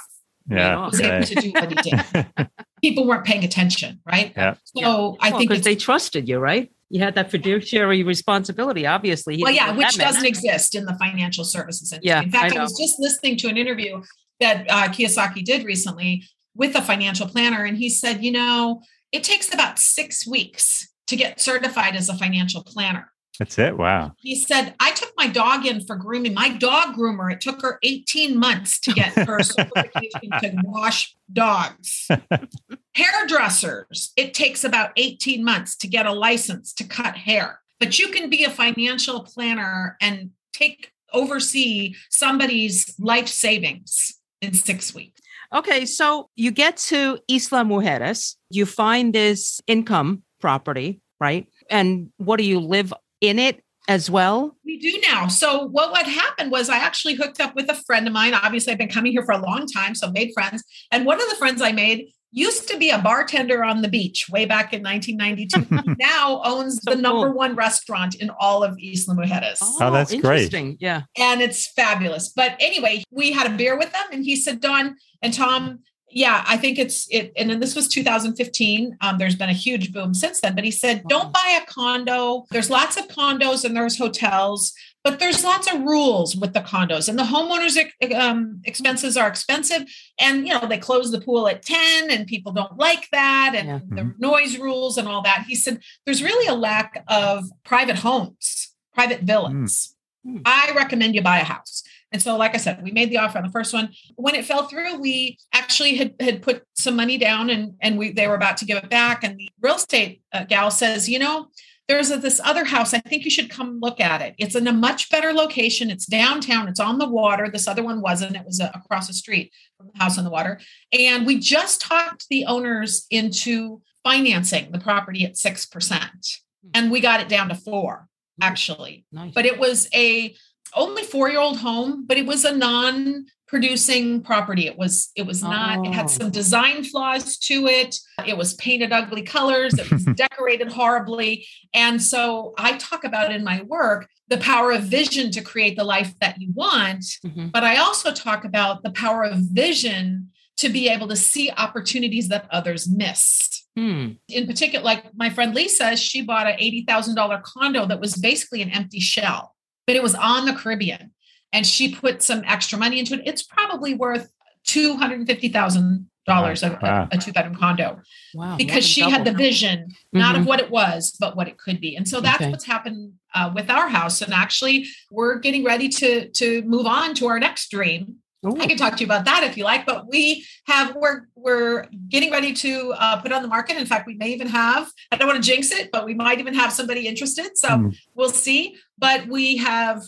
[0.50, 2.28] yeah, was able to do what he did.
[2.82, 4.34] People weren't paying attention right?
[4.36, 4.56] Yeah.
[4.66, 4.88] so yeah.
[4.88, 6.70] i well, think because they trusted you right?
[6.90, 9.42] You had that fiduciary responsibility obviously.
[9.42, 12.10] Well yeah which doesn't exist in the financial services industry.
[12.10, 14.02] Yeah, in fact I, I was just listening to an interview
[14.42, 16.24] that uh, kiyosaki did recently
[16.56, 18.82] with a financial planner and he said you know
[19.14, 23.14] it takes about six weeks to get certified as a financial planner.
[23.40, 23.78] That's it.
[23.78, 24.14] Wow.
[24.20, 26.36] He said, I took my dog in for grooming.
[26.36, 32.08] My dog groomer, it took her 18 months to get her certification to wash dogs.
[32.96, 37.60] Hairdressers, it takes about 18 months to get a license to cut hair.
[37.80, 44.94] But you can be a financial planner and take oversee somebody's life savings in six
[44.94, 45.22] weeks.
[45.54, 51.48] Okay, so you get to Isla Mujeres, you find this income property, right?
[51.70, 54.58] And what do you live in it as well?
[54.66, 55.28] We do now.
[55.28, 58.34] So what what happened was I actually hooked up with a friend of mine.
[58.34, 60.62] Obviously, I've been coming here for a long time, so made friends.
[60.92, 64.28] And one of the friends I made used to be a bartender on the beach
[64.30, 65.96] way back in 1992.
[66.00, 67.38] now owns so the number cool.
[67.38, 69.60] one restaurant in all of Isla Mujeres.
[69.62, 70.54] Oh, oh that's great.
[70.82, 71.04] Yeah.
[71.18, 72.34] And it's fabulous.
[72.36, 75.80] But anyway, we had a beer with them and he said, Dawn and Tom,
[76.16, 77.34] yeah, I think it's it.
[77.36, 78.98] And then this was 2015.
[79.02, 80.56] Um, there's been a huge boom since then.
[80.56, 82.46] But he said, don't buy a condo.
[82.52, 84.74] There's lots of condos and there's hotels,
[85.04, 87.10] but there's lots of rules with the condos.
[87.10, 87.78] And the homeowners
[88.16, 89.84] um, expenses are expensive.
[90.20, 93.68] And you know they close the pool at 10, and people don't like that, and
[93.68, 93.80] yeah.
[93.90, 94.20] the mm-hmm.
[94.20, 95.46] noise rules and all that.
[95.48, 99.96] He said, there's really a lack of private homes, private villas.
[100.26, 100.42] Mm.
[100.46, 101.84] I recommend you buy a house.
[102.14, 103.90] And so, like I said, we made the offer on the first one.
[104.16, 108.12] When it fell through, we actually had, had put some money down and, and we
[108.12, 109.24] they were about to give it back.
[109.24, 111.48] And the real estate uh, gal says, you know,
[111.88, 112.94] there's a, this other house.
[112.94, 114.36] I think you should come look at it.
[114.38, 115.90] It's in a much better location.
[115.90, 116.68] It's downtown.
[116.68, 117.50] It's on the water.
[117.50, 118.36] This other one wasn't.
[118.36, 120.62] It was a, across the street from the house on the water.
[120.98, 125.92] And we just talked the owners into financing the property at 6%.
[125.92, 126.70] Hmm.
[126.74, 128.44] And we got it down to four, hmm.
[128.44, 129.06] actually.
[129.12, 129.34] Nice.
[129.34, 130.36] But it was a
[130.76, 134.66] only four year old home, but it was a non producing property.
[134.66, 135.80] It was it was not.
[135.80, 135.84] Oh.
[135.84, 136.30] It had some oh.
[136.32, 137.96] design flaws to it.
[138.26, 139.74] It was painted ugly colors.
[139.76, 141.46] It was decorated horribly.
[141.74, 145.84] And so I talk about in my work the power of vision to create the
[145.84, 147.04] life that you want.
[147.26, 147.48] Mm-hmm.
[147.50, 152.30] But I also talk about the power of vision to be able to see opportunities
[152.30, 153.66] that others miss.
[153.76, 154.12] Hmm.
[154.30, 158.70] In particular, like my friend Lisa, she bought an $80,000 condo that was basically an
[158.70, 159.53] empty shell,
[159.86, 161.12] but it was on the Caribbean
[161.52, 163.22] and she put some extra money into it.
[163.26, 164.30] It's probably worth
[164.66, 167.08] two hundred and fifty thousand dollars a, wow.
[167.12, 168.02] a, two bedroom condo.
[168.34, 170.20] Wow, because she had the vision, mm-hmm.
[170.20, 170.50] not of mm-hmm.
[170.50, 171.96] what it was, but what it could be.
[171.96, 172.50] And so that's okay.
[172.50, 174.22] what's happened uh, with our house.
[174.22, 178.18] And actually, we're getting ready to to move on to our next dream.
[178.46, 178.58] Ooh.
[178.60, 181.86] I can talk to you about that if you like, but we have we're we're
[182.10, 183.78] getting ready to uh, put on the market.
[183.78, 186.40] In fact, we may even have I don't want to jinx it, but we might
[186.40, 187.58] even have somebody interested.
[187.58, 187.98] So mm.
[188.16, 188.78] we'll see.
[188.98, 190.02] But we have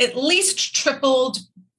[0.00, 1.38] at least tripled,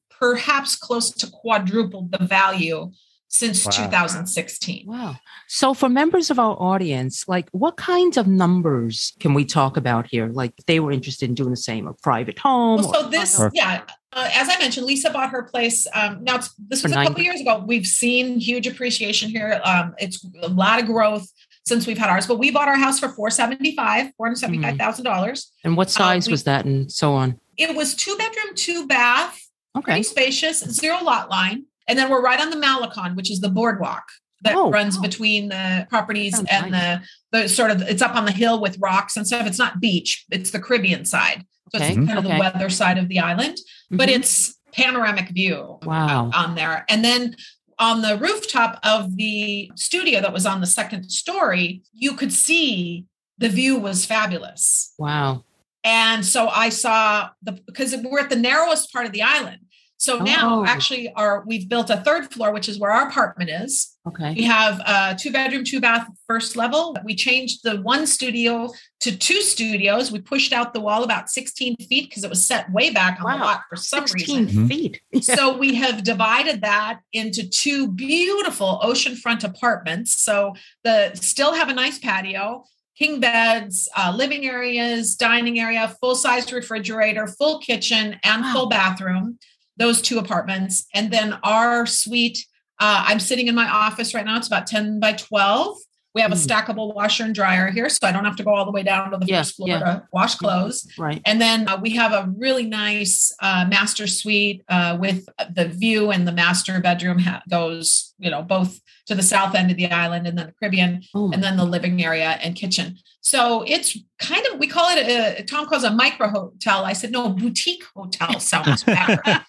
[0.09, 2.91] perhaps close to quadrupled the value
[3.29, 3.71] since wow.
[3.71, 4.85] 2016.
[4.87, 5.15] Wow.
[5.47, 10.07] So for members of our audience, like what kinds of numbers can we talk about
[10.07, 10.27] here?
[10.27, 12.81] Like they were interested in doing the same, a private home.
[12.81, 13.83] Well, so this, or- yeah.
[14.11, 15.85] Uh, as I mentioned, Lisa bought her place.
[15.93, 17.63] Um, now this was a couple years ago.
[17.65, 19.61] We've seen huge appreciation here.
[19.63, 21.31] Um, it's a lot of growth
[21.67, 24.77] since we've had ours, but we bought our house for 475, $475,000.
[24.79, 25.39] Mm-hmm.
[25.63, 27.39] And what size um, we, was that and so on?
[27.57, 29.39] It was two bedroom, two bath,
[29.77, 29.91] okay.
[29.91, 31.65] pretty spacious, zero lot line.
[31.89, 34.05] And then we're right on the Malecon, which is the boardwalk
[34.43, 35.01] that oh, runs oh.
[35.01, 37.05] between the properties Sounds and nice.
[37.31, 39.45] the, the sort of it's up on the hill with rocks and stuff.
[39.45, 41.45] It's not beach, it's the Caribbean side.
[41.71, 41.89] So okay.
[41.89, 42.33] it's kind of okay.
[42.35, 43.97] the weather side of the island, mm-hmm.
[43.97, 46.31] but it's panoramic view wow.
[46.33, 46.85] on there.
[46.89, 47.35] And then
[47.79, 53.05] on the rooftop of the studio that was on the second story, you could see
[53.37, 54.93] the view was fabulous.
[54.97, 55.43] Wow.
[55.83, 59.59] And so I saw the because we're at the narrowest part of the island.
[59.99, 60.65] So now oh.
[60.65, 63.97] actually our we've built a third floor, which is where our apartment is.
[64.07, 64.33] Okay.
[64.33, 66.95] We have a two bedroom, two bath first level.
[67.03, 70.09] We changed the one studio to two studios.
[70.09, 73.25] We pushed out the wall about 16 feet because it was set way back on
[73.25, 73.37] wow.
[73.37, 74.67] the lot for some 16 reason.
[74.69, 75.01] feet.
[75.21, 80.17] so we have divided that into two beautiful oceanfront apartments.
[80.17, 80.53] So
[80.85, 82.63] the still have a nice patio
[82.97, 88.53] king beds, uh, living areas, dining area, full size refrigerator, full kitchen, and wow.
[88.53, 89.39] full bathroom.
[89.79, 90.85] Those two apartments.
[90.93, 92.45] And then our suite,
[92.79, 94.37] uh, I'm sitting in my office right now.
[94.37, 95.77] It's about 10 by 12.
[96.15, 96.47] We have a mm.
[96.47, 99.11] stackable washer and dryer here, so I don't have to go all the way down
[99.11, 99.79] to the yeah, first floor yeah.
[99.79, 100.87] to wash clothes.
[100.97, 101.21] Right.
[101.25, 106.09] And then uh, we have a really nice uh, master suite uh, with the view,
[106.09, 109.91] and the master bedroom ha- goes, you know, both to the south end of the
[109.91, 111.31] island and then the Caribbean, oh.
[111.31, 112.95] and then the living area and kitchen.
[113.21, 116.85] So it's kind of we call it a Tom calls a micro hotel.
[116.85, 119.19] I said no, boutique hotel sounds better.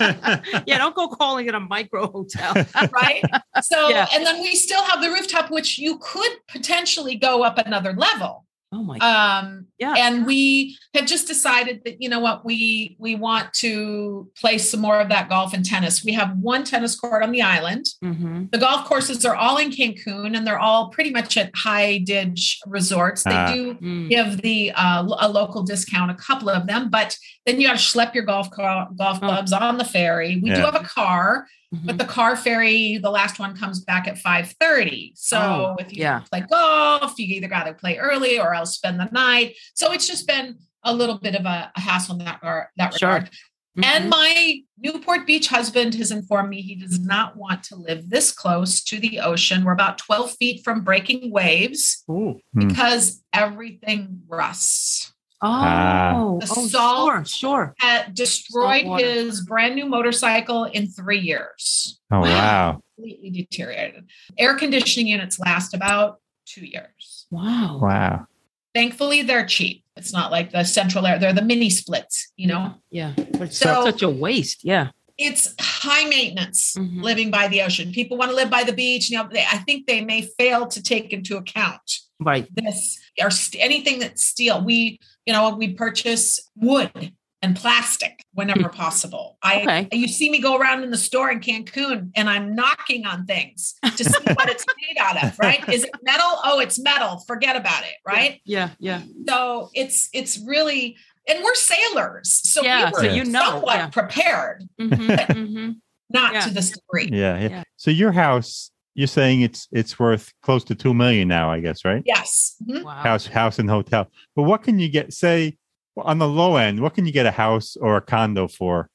[0.00, 2.54] yeah, don't go calling it a micro hotel.
[2.92, 3.22] right.
[3.62, 4.06] So yeah.
[4.14, 8.46] and then we still have the rooftop, which you could potentially go up another level.
[8.72, 9.94] Oh my um yeah.
[9.98, 14.80] And we have just decided that you know what we we want to play some
[14.80, 16.02] more of that golf and tennis.
[16.02, 17.84] We have one tennis court on the island.
[18.02, 18.46] Mm-hmm.
[18.50, 22.60] The golf courses are all in Cancun and they're all pretty much at high ditch
[22.66, 23.24] resorts.
[23.24, 24.08] They uh, do mm.
[24.08, 27.78] give the uh, a local discount, a couple of them, but then you got to
[27.78, 29.26] schlep your golf car, golf oh.
[29.26, 29.58] clubs oh.
[29.58, 30.40] on the ferry.
[30.42, 30.56] We yeah.
[30.56, 31.46] do have a car.
[31.72, 31.86] Mm-hmm.
[31.86, 35.12] But the car ferry, the last one comes back at 5:30.
[35.14, 36.20] So oh, if you yeah.
[36.30, 39.56] play golf, you either got to play early or else spend the night.
[39.74, 42.40] So it's just been a little bit of a, a hassle in that,
[42.76, 43.08] that sure.
[43.08, 43.30] regard.
[43.78, 43.84] Mm-hmm.
[43.84, 48.30] And my Newport Beach husband has informed me he does not want to live this
[48.30, 49.64] close to the ocean.
[49.64, 52.38] We're about 12 feet from breaking waves Ooh.
[52.52, 52.68] Hmm.
[52.68, 55.14] because everything rusts.
[55.44, 57.74] Oh, the oh, salt sure, sure.
[57.80, 61.98] had destroyed his brand new motorcycle in three years.
[62.12, 62.80] Oh wow!
[62.94, 64.08] Completely deteriorated.
[64.38, 67.26] Air conditioning units last about two years.
[67.30, 67.80] Wow!
[67.82, 68.26] Wow!
[68.72, 69.82] Thankfully, they're cheap.
[69.96, 72.30] It's not like the central air; they're the mini splits.
[72.36, 72.74] You know.
[72.92, 74.64] Yeah, but it's so, such a waste.
[74.64, 74.90] Yeah.
[75.18, 77.02] It's high maintenance mm-hmm.
[77.02, 77.92] living by the ocean.
[77.92, 79.10] People want to live by the beach.
[79.10, 81.82] You know, they, I think they may fail to take into account
[82.24, 84.64] right this or st- anything that's steel.
[84.64, 88.76] We you know, we purchase wood and plastic whenever hmm.
[88.76, 89.36] possible.
[89.42, 89.88] I okay.
[89.92, 93.74] you see me go around in the store in Cancun and I'm knocking on things
[93.82, 95.68] to see what it's made out of, right?
[95.68, 96.38] Is it metal?
[96.44, 97.18] Oh, it's metal.
[97.26, 98.40] Forget about it, right?
[98.44, 99.02] Yeah, yeah.
[99.28, 100.96] So it's it's really
[101.28, 102.30] and we're sailors.
[102.30, 103.88] So yeah, we were so you know, somewhat yeah.
[103.88, 104.64] prepared.
[104.80, 105.70] Mm-hmm, mm-hmm.
[106.10, 106.40] Not yeah.
[106.42, 107.08] to this degree.
[107.10, 107.62] Yeah, yeah, yeah.
[107.76, 111.84] So your house you're saying it's it's worth close to two million now, I guess,
[111.84, 112.02] right?
[112.04, 112.56] Yes.
[112.62, 112.84] Mm-hmm.
[112.84, 113.02] Wow.
[113.02, 114.08] House, house, and hotel.
[114.36, 115.12] But what can you get?
[115.12, 115.56] Say
[115.96, 118.88] on the low end, what can you get a house or a condo for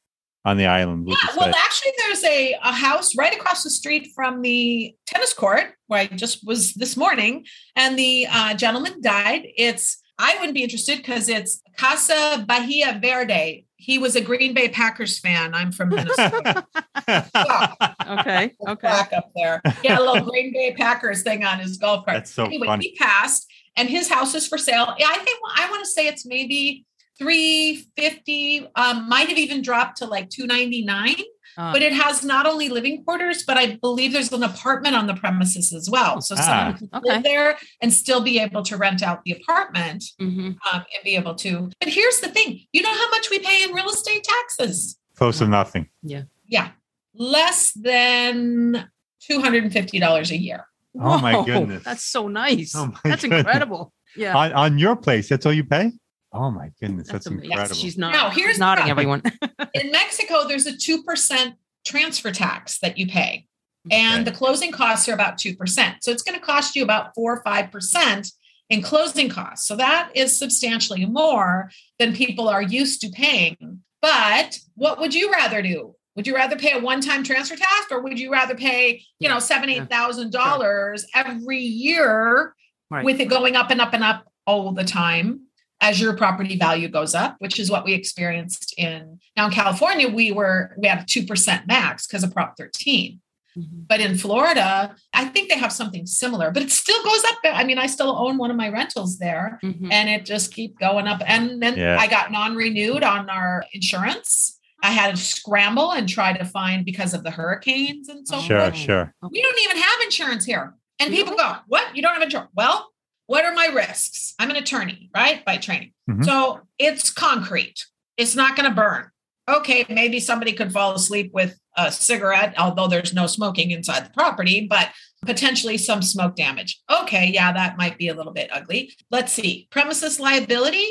[0.45, 1.07] on the island?
[1.07, 5.73] Yeah, well, actually, there's a, a house right across the street from the tennis court
[5.87, 7.45] where I just was this morning,
[7.75, 9.47] and the uh, gentleman died.
[9.57, 13.66] It's I wouldn't be interested because it's Casa Bahia Verde.
[13.77, 15.53] He was a Green Bay Packers fan.
[15.53, 16.65] I'm from Minnesota.
[17.07, 18.51] okay.
[18.67, 18.87] Okay.
[18.87, 19.61] Back up there.
[19.83, 22.17] Yeah, a little Green Bay Packers thing on his golf cart.
[22.17, 22.87] That's so anyway, funny.
[22.87, 24.87] he passed and his house is for sale.
[24.89, 26.85] I think I want to say it's maybe
[27.19, 31.15] 350 um, might have even dropped to like 299
[31.57, 35.07] uh, but it has not only living quarters but i believe there's an apartment on
[35.07, 36.21] the premises as well.
[36.21, 37.13] So ah, someone can okay.
[37.13, 40.47] live there and still be able to rent out the apartment mm-hmm.
[40.47, 43.63] um, and be able to but here's the thing you know how much we pay
[43.63, 44.97] in real estate taxes?
[45.15, 45.89] Close to nothing.
[46.03, 46.23] Yeah.
[46.45, 46.69] Yeah
[47.17, 48.89] less than
[49.29, 50.67] $250 a year.
[50.99, 51.83] Oh my goodness.
[51.83, 52.73] that's so nice.
[52.75, 53.39] Oh that's goodness.
[53.39, 53.93] incredible.
[54.15, 54.35] Yeah.
[54.35, 55.91] On, on your place that's all you pay
[56.33, 57.75] Oh my goodness, that's, that's incredible.
[57.75, 58.11] Yes, she's not.
[58.11, 59.21] Now, here's nodding everyone.
[59.73, 61.55] in Mexico, there's a two percent
[61.85, 63.47] transfer tax that you pay,
[63.89, 64.31] and okay.
[64.31, 66.03] the closing costs are about two percent.
[66.03, 68.31] So it's going to cost you about four or five percent
[68.69, 69.67] in closing costs.
[69.67, 73.81] So that is substantially more than people are used to paying.
[74.01, 75.95] But what would you rather do?
[76.15, 79.39] Would you rather pay a one-time transfer tax, or would you rather pay, you know,
[79.39, 82.53] seven, eight thousand dollars every year
[82.89, 83.05] right.
[83.05, 85.46] with it going up and up and up all the time?
[85.79, 90.07] As your property value goes up, which is what we experienced in now in California,
[90.07, 93.19] we were we had a two percent max because of Prop 13.
[93.57, 93.79] Mm-hmm.
[93.87, 97.37] But in Florida, I think they have something similar, but it still goes up.
[97.45, 99.91] I mean, I still own one of my rentals there mm-hmm.
[99.91, 101.21] and it just keep going up.
[101.25, 101.97] And then yeah.
[101.99, 104.59] I got non-renewed on our insurance.
[104.83, 108.59] I had to scramble and try to find because of the hurricanes and so sure,
[108.59, 108.75] forth.
[108.75, 109.29] Sure, sure.
[109.31, 110.75] We don't even have insurance here.
[110.99, 111.95] And people go, What?
[111.95, 112.51] You don't have insurance?
[112.53, 112.91] Well,
[113.27, 114.33] what are my risks?
[114.39, 115.45] I'm an attorney, right?
[115.45, 115.93] By training.
[116.09, 116.23] Mm-hmm.
[116.23, 117.85] So it's concrete.
[118.17, 119.09] It's not going to burn.
[119.49, 124.09] Okay, maybe somebody could fall asleep with a cigarette, although there's no smoking inside the
[124.09, 124.89] property, but
[125.25, 126.81] potentially some smoke damage.
[126.89, 128.93] Okay, yeah, that might be a little bit ugly.
[129.09, 129.67] Let's see.
[129.71, 130.87] Premises liability.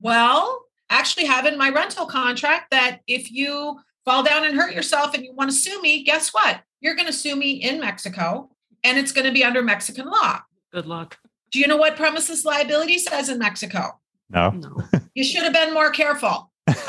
[0.00, 5.14] Well, actually have in my rental contract that if you fall down and hurt yourself
[5.14, 6.60] and you want to sue me, guess what?
[6.80, 8.50] You're going to sue me in Mexico
[8.84, 10.42] and it's going to be under Mexican law.
[10.72, 11.18] Good luck.
[11.50, 13.98] Do you know what premises liability says in Mexico?
[14.30, 14.50] No.
[14.50, 14.76] no.
[15.14, 16.50] You should have been more careful.
[16.66, 16.84] it's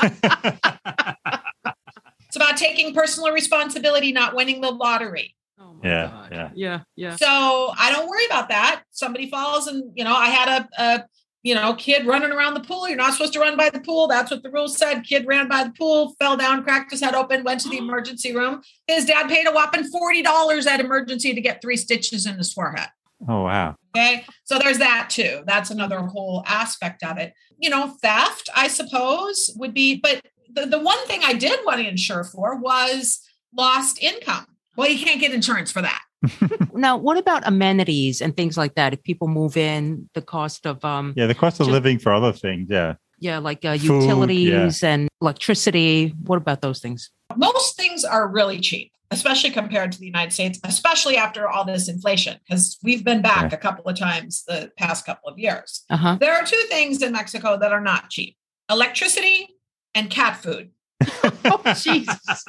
[2.34, 5.34] about taking personal responsibility, not winning the lottery.
[5.60, 6.28] Oh yeah, God.
[6.32, 7.16] yeah, yeah, yeah.
[7.16, 8.82] So I don't worry about that.
[8.90, 11.04] Somebody falls, and you know, I had a, a
[11.42, 12.88] you know kid running around the pool.
[12.88, 14.08] You're not supposed to run by the pool.
[14.08, 15.02] That's what the rules said.
[15.02, 18.34] Kid ran by the pool, fell down, cracked his head open, went to the emergency
[18.34, 18.62] room.
[18.86, 22.52] His dad paid a whopping forty dollars at emergency to get three stitches in his
[22.52, 22.88] forehead.
[23.26, 23.74] Oh, wow.
[23.96, 24.24] Okay.
[24.44, 25.42] So there's that too.
[25.46, 27.32] That's another whole aspect of it.
[27.58, 31.80] You know, theft, I suppose, would be, but the, the one thing I did want
[31.80, 33.20] to insure for was
[33.56, 34.46] lost income.
[34.76, 36.02] Well, you can't get insurance for that.
[36.72, 38.92] now, what about amenities and things like that?
[38.92, 42.12] If people move in, the cost of um yeah, the cost of just, living for
[42.12, 44.88] other things, yeah, yeah, like uh, Food, utilities yeah.
[44.90, 46.14] and electricity.
[46.24, 47.10] What about those things?
[47.36, 51.88] Most things are really cheap especially compared to the United States, especially after all this
[51.88, 55.84] inflation, because we've been back a couple of times the past couple of years.
[55.88, 56.16] Uh-huh.
[56.20, 58.36] There are two things in Mexico that are not cheap
[58.70, 59.48] electricity
[59.94, 60.70] and cat food.
[61.44, 62.44] oh, Jesus.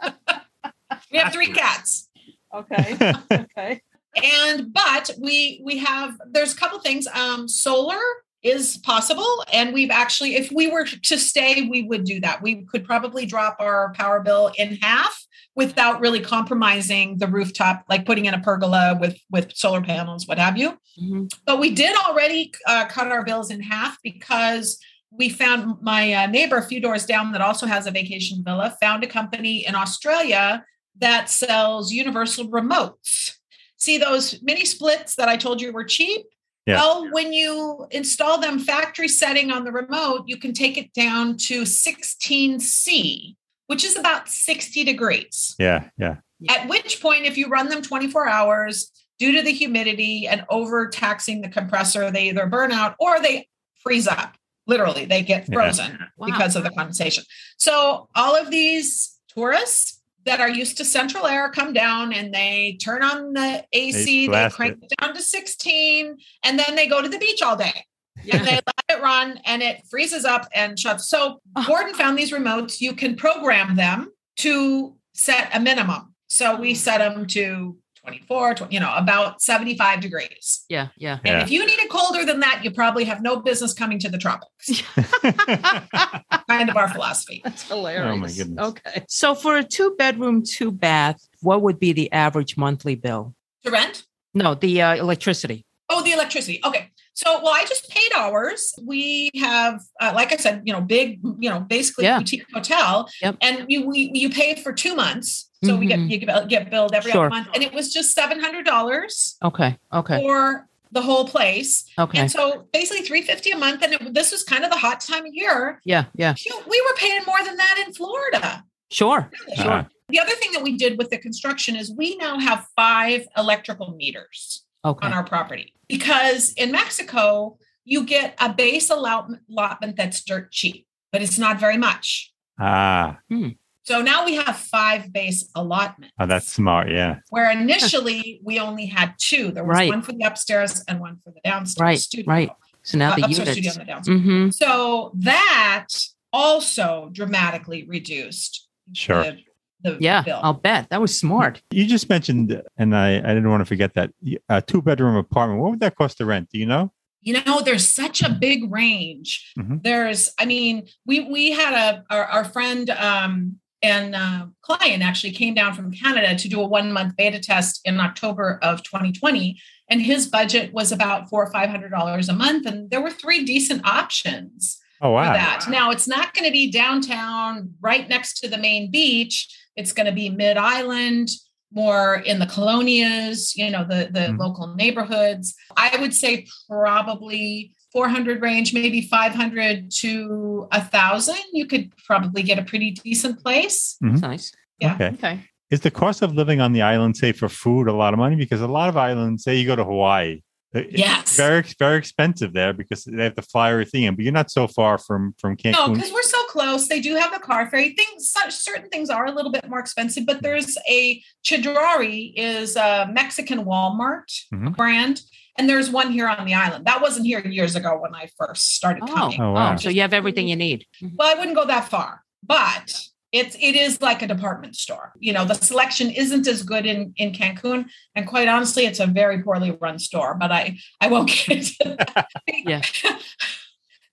[1.10, 2.08] we have three cats.
[2.54, 2.96] Okay.
[3.56, 3.80] Okay.
[4.22, 7.06] and but we we have there's a couple things.
[7.08, 8.00] Um, solar
[8.44, 9.44] is possible.
[9.52, 12.42] And we've actually, if we were to stay, we would do that.
[12.42, 15.26] We could probably drop our power bill in half
[15.56, 20.38] without really compromising the rooftop, like putting in a pergola with with solar panels, what
[20.38, 20.72] have you.
[21.00, 21.24] Mm-hmm.
[21.46, 24.78] But we did already uh, cut our bills in half because
[25.10, 28.76] we found my uh, neighbor a few doors down that also has a vacation villa
[28.80, 30.64] found a company in Australia
[30.98, 33.36] that sells universal remotes.
[33.76, 36.26] See those mini splits that I told you were cheap?
[36.66, 36.76] Yeah.
[36.76, 41.36] Well, when you install them factory setting on the remote, you can take it down
[41.48, 43.36] to 16C,
[43.66, 45.54] which is about 60 degrees.
[45.58, 46.16] Yeah, yeah.
[46.48, 51.40] At which point, if you run them 24 hours, due to the humidity and overtaxing
[51.40, 53.48] the compressor, they either burn out or they
[53.82, 54.36] freeze up.
[54.66, 56.06] Literally, they get frozen yeah.
[56.16, 56.26] wow.
[56.26, 57.24] because of the condensation.
[57.58, 59.93] So all of these tourists
[60.24, 64.32] that are used to central air come down and they turn on the AC, they,
[64.32, 64.88] they crank it.
[64.90, 67.72] it down to 16, and then they go to the beach all day.
[68.22, 68.36] Yeah.
[68.36, 71.10] And they let it run and it freezes up and shuts.
[71.10, 71.64] So oh.
[71.66, 72.80] Gordon found these remotes.
[72.80, 76.14] You can program them to set a minimum.
[76.28, 76.76] So we mm.
[76.76, 80.64] set them to 24, 20, you know, about 75 degrees.
[80.68, 81.18] Yeah, yeah.
[81.24, 81.42] And yeah.
[81.42, 84.18] if you need it colder than that, you probably have no business coming to the
[84.18, 84.82] tropics.
[86.48, 87.40] kind of our philosophy.
[87.42, 88.12] That's hilarious.
[88.12, 88.66] Oh my goodness.
[88.66, 89.04] Okay.
[89.08, 93.34] So for a two bedroom, two bath, what would be the average monthly bill?
[93.64, 94.04] To rent?
[94.34, 95.64] No, the uh, electricity.
[95.88, 96.60] Oh, the electricity.
[96.64, 96.90] Okay.
[97.14, 98.74] So, well, I just paid ours.
[98.82, 102.18] We have, uh, like I said, you know, big, you know, basically yeah.
[102.18, 103.36] boutique hotel, yep.
[103.40, 105.48] and you we, you pay for two months.
[105.64, 105.80] So mm-hmm.
[105.80, 106.10] we get mm-hmm.
[106.10, 107.28] you get, get billed every sure.
[107.28, 109.36] month, and it was just seven hundred dollars.
[109.42, 109.78] Okay.
[109.92, 110.22] Okay.
[110.22, 111.84] For the whole place.
[111.98, 112.20] Okay.
[112.20, 115.00] And so basically three fifty a month, and it, this was kind of the hot
[115.00, 115.80] time of year.
[115.84, 116.04] Yeah.
[116.14, 116.34] Yeah.
[116.68, 118.64] We were paying more than that in Florida.
[118.90, 119.30] Sure.
[119.56, 119.72] Sure.
[119.72, 119.84] Uh-huh.
[120.08, 123.94] The other thing that we did with the construction is we now have five electrical
[123.96, 125.06] meters okay.
[125.06, 131.22] on our property because in Mexico, you get a base allotment that's dirt cheap, but
[131.22, 132.32] it's not very much.
[132.58, 133.18] Ah.
[133.28, 133.48] Hmm.
[133.84, 136.14] So now we have five base allotments.
[136.18, 136.90] Oh, that's smart.
[136.90, 137.18] Yeah.
[137.30, 139.50] Where initially we only had two.
[139.52, 139.90] There was right.
[139.90, 141.98] one for the upstairs and one for the downstairs right.
[141.98, 142.32] studio.
[142.32, 142.50] Right.
[142.82, 144.20] So now uh, the upstairs studio and the downstairs.
[144.20, 144.50] Mm-hmm.
[144.50, 145.86] So that
[146.32, 149.22] also dramatically reduced sure.
[149.22, 149.38] the
[149.82, 150.40] the yeah, bill.
[150.42, 151.60] I'll bet that was smart.
[151.70, 154.12] You just mentioned, and I, I didn't want to forget that
[154.48, 155.60] a two bedroom apartment.
[155.60, 156.48] What would that cost to rent?
[156.50, 156.90] Do you know?
[157.20, 159.52] You know, there's such a big range.
[159.58, 159.76] Mm-hmm.
[159.82, 165.32] There's, I mean, we we had a our, our friend um, and uh, client actually
[165.32, 169.60] came down from Canada to do a one month beta test in October of 2020,
[169.88, 173.10] and his budget was about four or five hundred dollars a month, and there were
[173.10, 174.80] three decent options.
[175.00, 175.32] Oh wow!
[175.32, 179.92] that now it's not going to be downtown, right next to the main beach it's
[179.92, 181.28] going to be mid island,
[181.72, 184.36] more in the colonias, you know, the, the mm-hmm.
[184.36, 185.54] local neighborhoods.
[185.76, 191.38] I would say probably 400 range, maybe 500 to a thousand.
[191.52, 193.96] You could probably get a pretty decent place.
[194.04, 194.16] Mm-hmm.
[194.16, 194.52] Nice.
[194.80, 194.94] Yeah.
[194.94, 195.08] Okay.
[195.14, 195.40] okay.
[195.70, 198.36] Is the cost of living on the island, say for food, a lot of money?
[198.36, 200.42] Because a lot of islands, say you go to Hawaii,
[200.74, 204.16] Yes, very very expensive there because they have to fly everything in.
[204.16, 205.72] But you're not so far from from Cancun.
[205.72, 206.88] No, because we're so close.
[206.88, 207.90] They do have a car ferry.
[207.90, 212.74] Things such certain things are a little bit more expensive, but there's a Chedraui is
[212.74, 214.70] a Mexican Walmart mm-hmm.
[214.70, 215.20] brand.
[215.56, 216.84] And there's one here on the island.
[216.86, 219.40] That wasn't here years ago when I first started oh, coming.
[219.40, 219.76] Oh, wow.
[219.76, 220.86] so you have everything you need.
[221.00, 225.12] Well, I wouldn't go that far, but it's it is like a department store.
[225.18, 229.08] You know, the selection isn't as good in in Cancun, and quite honestly, it's a
[229.08, 230.34] very poorly run store.
[230.34, 232.28] But I I won't get into that.
[232.48, 232.82] yeah.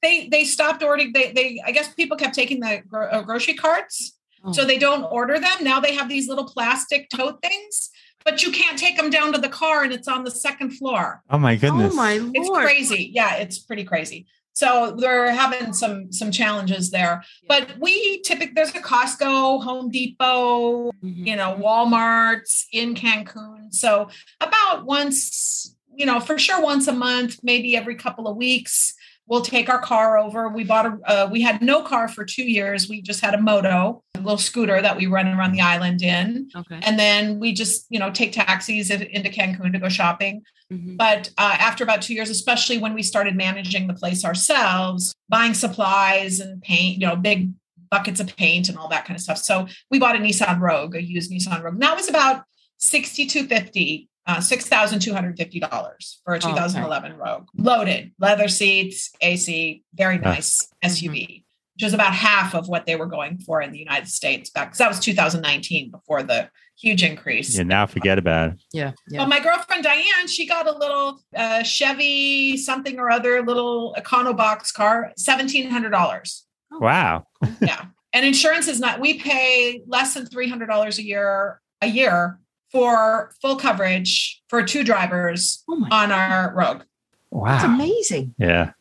[0.01, 1.13] they they stopped ordering.
[1.13, 4.51] They they I guess people kept taking the gro- uh, grocery carts, oh.
[4.51, 5.63] so they don't order them.
[5.63, 7.89] Now they have these little plastic tote things.
[8.23, 11.23] But you can't take them down to the car, and it's on the second floor.
[11.31, 11.91] Oh my goodness!
[11.91, 12.35] Oh my lord!
[12.35, 13.09] It's crazy.
[13.11, 14.27] Yeah, it's pretty crazy.
[14.53, 17.23] So they're having some some challenges there.
[17.47, 21.25] But we typically there's a Costco, Home Depot, mm-hmm.
[21.25, 23.73] you know, Walmart's in Cancun.
[23.73, 28.93] So about once, you know, for sure once a month, maybe every couple of weeks,
[29.31, 30.49] we'll take our car over.
[30.49, 32.89] We bought a uh, we had no car for 2 years.
[32.89, 36.49] We just had a moto, a little scooter that we run around the island in.
[36.53, 36.79] Okay.
[36.83, 40.43] And then we just, you know, take taxis into Cancun to go shopping.
[40.71, 40.97] Mm-hmm.
[40.97, 45.53] But uh, after about two years, especially when we started managing the place ourselves, buying
[45.53, 47.51] supplies and paint, you know, big
[47.89, 49.37] buckets of paint and all that kind of stuff.
[49.37, 51.75] So we bought a Nissan Rogue, a used Nissan Rogue.
[51.75, 52.43] And that was about
[52.79, 57.19] 6250 uh, $6,250 for a 2011 okay.
[57.19, 57.47] Rogue.
[57.57, 61.41] Loaded, leather seats, AC, very nice SUV, mm-hmm.
[61.75, 64.69] which was about half of what they were going for in the United States back
[64.69, 66.49] because that was 2019 before the
[66.79, 67.57] huge increase.
[67.57, 68.63] Yeah, now forget about it.
[68.73, 68.91] Yeah.
[69.09, 69.19] yeah.
[69.19, 74.73] But my girlfriend Diane, she got a little uh, Chevy something or other little Econobox
[74.73, 76.41] car, $1,700.
[76.79, 77.25] Wow.
[77.61, 77.85] yeah.
[78.13, 82.40] And insurance is not, we pay less than $300 a year, a year
[82.71, 86.83] for full coverage for two drivers oh on our Rogue.
[87.29, 87.51] Wow.
[87.51, 88.35] That's amazing.
[88.37, 88.71] Yeah.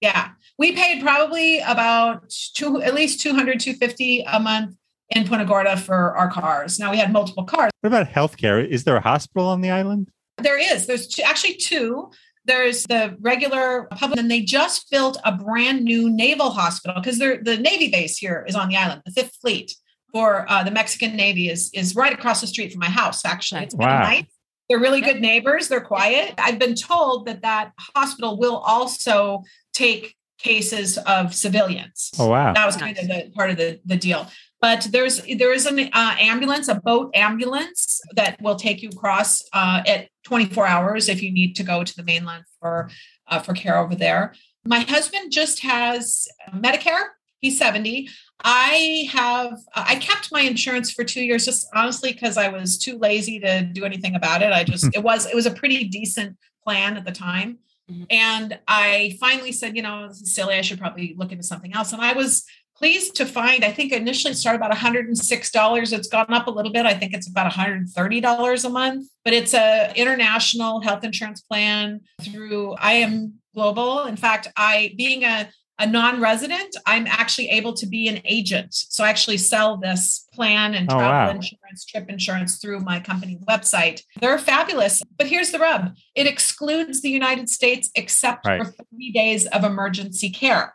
[0.00, 0.30] Yeah.
[0.58, 4.76] We paid probably about two, at least 200, 250 a month
[5.10, 6.78] in Punta Gorda for our cars.
[6.78, 7.70] Now we had multiple cars.
[7.80, 8.66] What about healthcare?
[8.66, 10.08] Is there a hospital on the island?
[10.38, 10.86] There is.
[10.86, 12.10] There's two, actually two.
[12.44, 17.58] There's the regular public, and they just built a brand new naval hospital because the
[17.60, 19.76] Navy base here is on the island, the Fifth Fleet
[20.12, 23.24] for uh, the Mexican Navy is is right across the street from my house.
[23.24, 24.02] Actually, it's wow.
[24.02, 24.24] nice.
[24.68, 25.68] They're really good neighbors.
[25.68, 26.34] They're quiet.
[26.38, 29.42] I've been told that that hospital will also
[29.74, 32.10] take cases of civilians.
[32.18, 32.52] Oh wow.
[32.52, 34.26] That was kind of the part of the, the deal.
[34.60, 39.42] But there's there is an uh, ambulance, a boat ambulance that will take you across
[39.52, 42.88] uh, at 24 hours if you need to go to the mainland for
[43.28, 44.34] uh, for care over there.
[44.64, 47.06] My husband just has Medicare.
[47.40, 48.08] He's 70.
[48.44, 52.98] I have I kept my insurance for two years just honestly because I was too
[52.98, 54.52] lazy to do anything about it.
[54.52, 57.58] I just it was it was a pretty decent plan at the time.
[57.90, 58.04] Mm-hmm.
[58.10, 60.54] And I finally said, you know, this is silly.
[60.54, 61.92] I should probably look into something else.
[61.92, 62.44] And I was
[62.76, 65.92] pleased to find, I think initially it started about $106.
[65.92, 66.86] It's gone up a little bit.
[66.86, 72.72] I think it's about $130 a month, but it's a international health insurance plan through
[72.74, 74.04] I am global.
[74.04, 75.48] In fact, I being a
[75.82, 78.72] a non-resident, I'm actually able to be an agent.
[78.72, 81.30] So I actually sell this plan and oh, travel wow.
[81.30, 84.02] insurance, trip insurance through my company website.
[84.20, 85.02] They're fabulous.
[85.18, 85.96] But here's the rub.
[86.14, 88.64] It excludes the United States except right.
[88.64, 90.74] for 30 days of emergency care.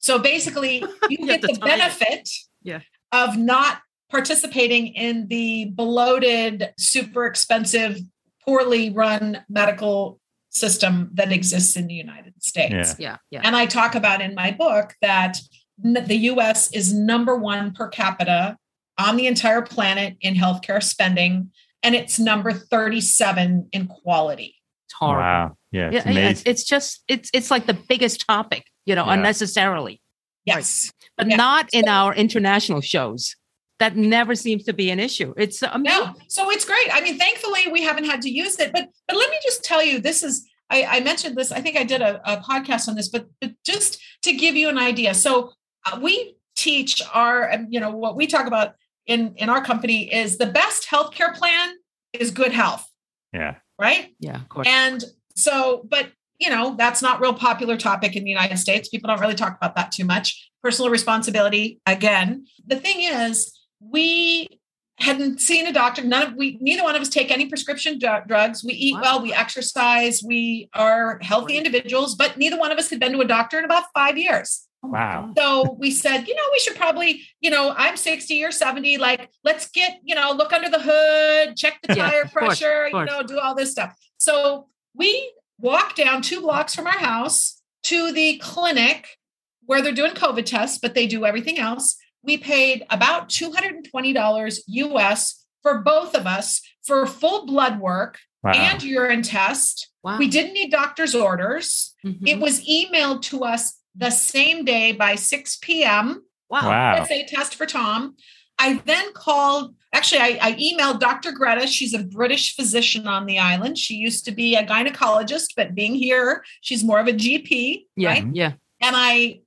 [0.00, 2.28] So basically, you get the benefit
[2.62, 2.80] yeah.
[3.10, 3.78] of not
[4.10, 7.98] participating in the bloated, super expensive,
[8.44, 10.20] poorly run medical
[10.52, 12.96] system that exists in the United States.
[12.98, 13.10] Yeah.
[13.10, 13.40] yeah, yeah.
[13.44, 15.38] And I talk about in my book that
[15.78, 18.56] the US is number one per capita
[18.98, 21.50] on the entire planet in healthcare spending,
[21.82, 24.54] and it's number 37 in quality.
[24.86, 25.22] It's horrible.
[25.22, 25.56] Wow.
[25.72, 29.14] Yeah, it's, yeah, it's, it's, just it's it's like the biggest topic, you know, yeah.
[29.14, 30.02] unnecessarily.
[30.44, 30.92] Yes.
[31.00, 31.10] Right.
[31.16, 31.36] But yeah.
[31.36, 33.36] not in our international shows.
[33.82, 35.34] That never seems to be an issue.
[35.36, 35.82] It's amazing.
[36.04, 36.14] No.
[36.28, 36.88] So it's great.
[36.92, 38.70] I mean, thankfully we haven't had to use it.
[38.72, 41.50] But but let me just tell you, this is I, I mentioned this.
[41.50, 44.68] I think I did a, a podcast on this, but but just to give you
[44.68, 45.14] an idea.
[45.14, 45.50] So
[45.84, 48.74] uh, we teach our you know what we talk about
[49.06, 51.74] in in our company is the best healthcare plan
[52.12, 52.88] is good health.
[53.32, 53.56] Yeah.
[53.80, 54.14] Right.
[54.20, 54.36] Yeah.
[54.36, 54.68] Of course.
[54.70, 55.02] And
[55.34, 58.88] so, but you know, that's not real popular topic in the United States.
[58.88, 60.50] People don't really talk about that too much.
[60.62, 61.80] Personal responsibility.
[61.84, 63.58] Again, the thing is,
[63.90, 64.60] we
[64.98, 66.02] hadn't seen a doctor.
[66.02, 68.62] None of we, neither one of us take any prescription dr- drugs.
[68.62, 69.00] We eat wow.
[69.02, 73.20] well, we exercise, we are healthy individuals, but neither one of us had been to
[73.20, 74.66] a doctor in about five years.
[74.84, 75.32] Oh wow.
[75.36, 79.30] So we said, you know, we should probably, you know, I'm 60 or 70, like,
[79.44, 83.16] let's get, you know, look under the hood, check the yeah, tire pressure, course, you
[83.16, 83.96] know, do all this stuff.
[84.18, 89.18] So we walk down two blocks from our house to the clinic
[89.66, 91.96] where they're doing COVID tests, but they do everything else.
[92.24, 98.52] We paid about $220 US for both of us for full blood work wow.
[98.52, 99.90] and urine test.
[100.02, 100.18] Wow.
[100.18, 101.94] We didn't need doctor's orders.
[102.04, 102.26] Mm-hmm.
[102.26, 106.24] It was emailed to us the same day by 6 p.m.
[106.48, 106.68] Wow.
[106.68, 107.06] wow.
[107.08, 108.16] a test for Tom.
[108.58, 111.32] I then called, actually, I, I, emailed Dr.
[111.32, 111.66] Greta.
[111.66, 113.78] She's a British physician on the island.
[113.78, 117.86] She used to be a gynecologist, but being here, she's more of a GP.
[117.96, 118.10] Yeah.
[118.10, 118.26] Right?
[118.32, 118.52] Yeah.
[118.80, 119.40] And I,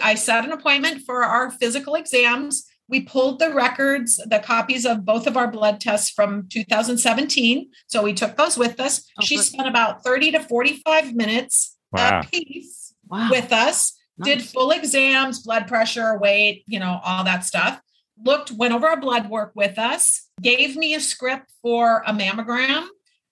[0.00, 2.66] I set an appointment for our physical exams.
[2.88, 7.70] We pulled the records, the copies of both of our blood tests from 2017.
[7.86, 9.08] So we took those with us.
[9.18, 9.44] Oh, she good.
[9.44, 12.20] spent about 30 to 45 minutes wow.
[12.20, 13.28] a piece wow.
[13.30, 14.28] with us, nice.
[14.28, 17.80] did full exams, blood pressure, weight, you know, all that stuff
[18.24, 22.86] looked, went over our blood work with us, gave me a script for a mammogram.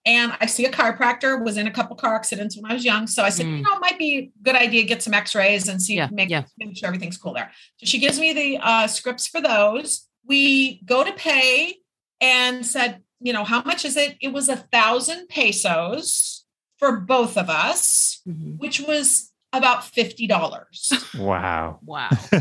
[0.07, 3.07] And I see a chiropractor, was in a couple car accidents when I was young.
[3.07, 3.59] So I said, mm.
[3.59, 6.09] you know, it might be a good idea to get some x-rays and see, yeah,
[6.11, 6.45] make, yeah.
[6.59, 7.51] make sure everything's cool there.
[7.77, 10.07] So she gives me the uh, scripts for those.
[10.27, 11.77] We go to pay
[12.21, 14.17] and said, you know, how much is it?
[14.21, 16.47] It was a thousand pesos
[16.79, 18.53] for both of us, mm-hmm.
[18.53, 21.19] which was about $50.
[21.19, 21.81] Wow.
[21.85, 22.11] Wow.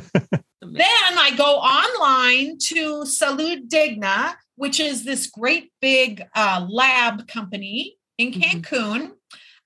[0.62, 7.96] Then I go online to Salud Digna, which is this great big uh, lab company
[8.18, 8.42] in mm-hmm.
[8.42, 9.00] Cancun.
[9.00, 9.12] Mm-hmm.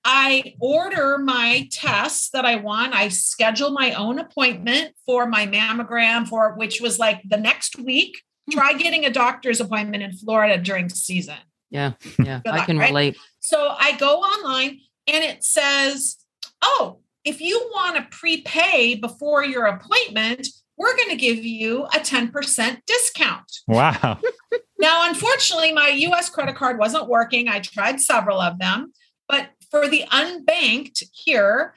[0.04, 2.94] I order my tests that I want.
[2.94, 8.22] I schedule my own appointment for my mammogram for which was like the next week.
[8.48, 8.58] Hmm.
[8.58, 11.38] Try getting a doctor's appointment in Florida during season.
[11.70, 12.90] Yeah, yeah, luck, I can right?
[12.90, 13.16] relate.
[13.40, 14.78] So I go online
[15.08, 16.18] and it says,
[16.62, 20.46] "Oh, if you want to prepay before your appointment,
[20.76, 23.52] we're going to give you a 10% discount.
[23.68, 24.18] Wow.
[24.78, 27.48] now, unfortunately, my US credit card wasn't working.
[27.48, 28.92] I tried several of them,
[29.28, 31.74] but for the unbanked here,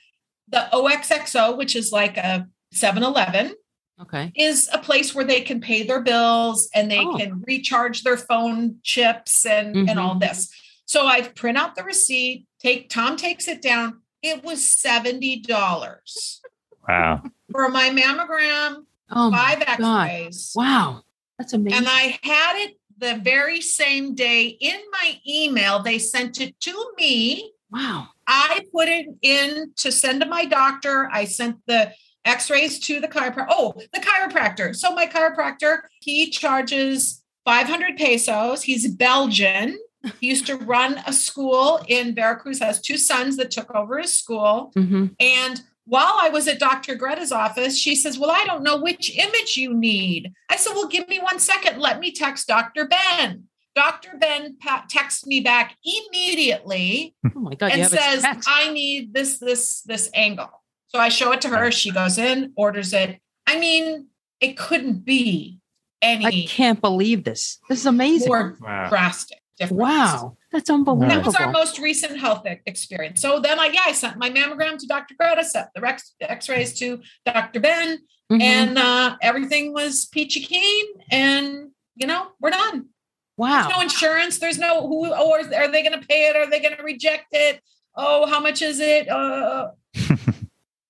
[0.49, 3.53] the OXXO, which is like a 7 Eleven,
[4.01, 7.17] okay is a place where they can pay their bills and they oh.
[7.17, 9.89] can recharge their phone chips and mm-hmm.
[9.89, 10.19] and all mm-hmm.
[10.19, 10.51] this
[10.85, 16.39] so i print out the receipt take tom takes it down it was $70
[16.87, 17.23] wow
[17.57, 20.53] for my mammogram, oh five x-rays.
[20.55, 21.01] Wow.
[21.39, 21.79] That's amazing.
[21.79, 25.81] And I had it the very same day in my email.
[25.81, 27.51] They sent it to me.
[27.71, 28.09] Wow.
[28.27, 31.09] I put it in to send to my doctor.
[31.11, 31.93] I sent the
[32.25, 33.47] x-rays to the chiropractor.
[33.49, 34.75] Oh, the chiropractor.
[34.75, 38.61] So my chiropractor, he charges 500 pesos.
[38.61, 39.79] He's Belgian.
[40.19, 44.13] He used to run a school in Veracruz, has two sons that took over his
[44.13, 44.71] school.
[44.75, 45.07] Mm-hmm.
[45.19, 46.95] And while I was at Dr.
[46.95, 50.33] Greta's office, she says, Well, I don't know which image you need.
[50.49, 51.79] I said, Well, give me one second.
[51.79, 52.87] Let me text Dr.
[52.87, 53.45] Ben.
[53.73, 54.17] Dr.
[54.19, 59.81] Ben pa- texts me back immediately oh my God, and says, I need this, this,
[59.83, 60.49] this angle.
[60.87, 61.71] So I show it to her.
[61.71, 63.19] She goes in, orders it.
[63.45, 64.07] I mean,
[64.41, 65.59] it couldn't be
[66.01, 66.25] any.
[66.25, 67.59] I can't believe this.
[67.69, 68.29] This is amazing.
[68.29, 68.89] More wow.
[68.89, 69.39] drastic.
[69.59, 69.79] Difference.
[69.79, 71.15] Wow, that's unbelievable.
[71.15, 73.21] That was our most recent health experience.
[73.21, 75.15] So then I, yeah, I sent my mammogram to Dr.
[75.19, 77.59] Greta, sent the x-rays to Dr.
[77.59, 77.97] Ben,
[78.31, 78.41] mm-hmm.
[78.41, 80.85] and uh, everything was peachy keen.
[81.11, 82.87] And, you know, we're done.
[83.35, 83.63] Wow.
[83.63, 84.39] There's no insurance.
[84.39, 86.35] There's no who, or are they going to pay it?
[86.35, 87.61] Are they going to reject it?
[87.95, 89.09] Oh, how much is it?
[89.09, 89.71] Uh,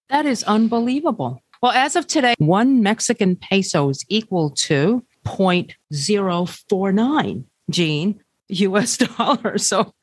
[0.09, 1.41] that is unbelievable.
[1.61, 9.57] Well, as of today, one Mexican peso is equal to 0.049, Jean, US dollar.
[9.57, 9.93] So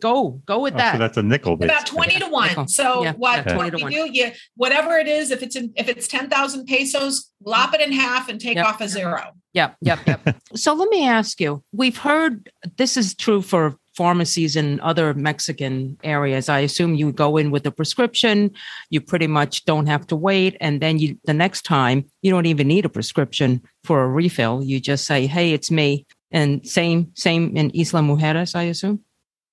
[0.00, 0.92] go, go with oh, that.
[0.92, 1.56] So that's a nickel.
[1.56, 1.76] Basically.
[1.76, 2.68] About 20 to one.
[2.68, 3.54] So yeah, what, yeah.
[3.54, 3.92] 20 to one.
[3.92, 7.92] do, you, whatever it is, if it's in, if it's 10,000 pesos, lop it in
[7.92, 8.66] half and take yep.
[8.66, 9.32] off a zero.
[9.52, 9.76] Yep.
[9.80, 9.98] Yep.
[10.06, 10.36] Yep.
[10.54, 15.96] so let me ask you, we've heard this is true for pharmacies in other Mexican
[16.04, 16.50] areas.
[16.50, 18.50] I assume you go in with a prescription,
[18.90, 20.56] you pretty much don't have to wait.
[20.60, 24.62] And then you, the next time, you don't even need a prescription for a refill.
[24.62, 26.06] You just say, Hey, it's me.
[26.36, 29.00] And same, same in Isla Mujeres, I assume.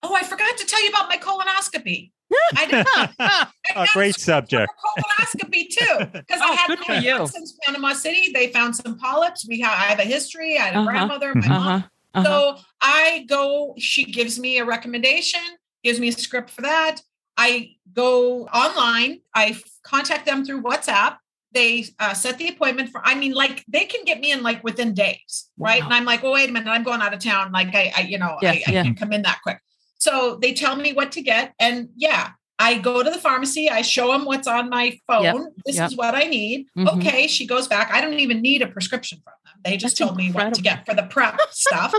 [0.04, 2.12] Oh, I forgot to tell you about my colonoscopy.
[2.58, 2.86] I did
[3.20, 3.50] not.
[3.78, 4.70] a great subject.
[4.86, 8.34] Colonoscopy too, because oh, I had polyps since Panama City.
[8.34, 9.48] They found some polyps.
[9.48, 10.58] We have I have a history.
[10.58, 10.90] I had a uh-huh.
[10.90, 11.60] grandmother, my uh-huh.
[11.60, 11.84] mom.
[12.16, 12.24] Uh-huh.
[12.26, 15.40] So I go, she gives me a recommendation,
[15.86, 17.00] gives me a script for that.
[17.38, 21.16] I go online, I contact them through WhatsApp.
[21.54, 24.64] They uh, set the appointment for, I mean, like they can get me in like
[24.64, 25.82] within days, right?
[25.82, 25.88] Wow.
[25.88, 27.52] And I'm like, oh, wait a minute, I'm going out of town.
[27.52, 28.84] Like I, I you know, yeah, I, I yeah.
[28.84, 29.60] can't come in that quick.
[29.98, 31.54] So they tell me what to get.
[31.60, 35.24] And yeah, I go to the pharmacy, I show them what's on my phone.
[35.24, 35.36] Yep,
[35.66, 35.90] this yep.
[35.90, 36.68] is what I need.
[36.78, 37.00] Mm-hmm.
[37.00, 37.92] Okay, she goes back.
[37.92, 39.62] I don't even need a prescription from them.
[39.64, 40.40] They just That's told incredible.
[40.40, 41.94] me what to get for the prep stuff,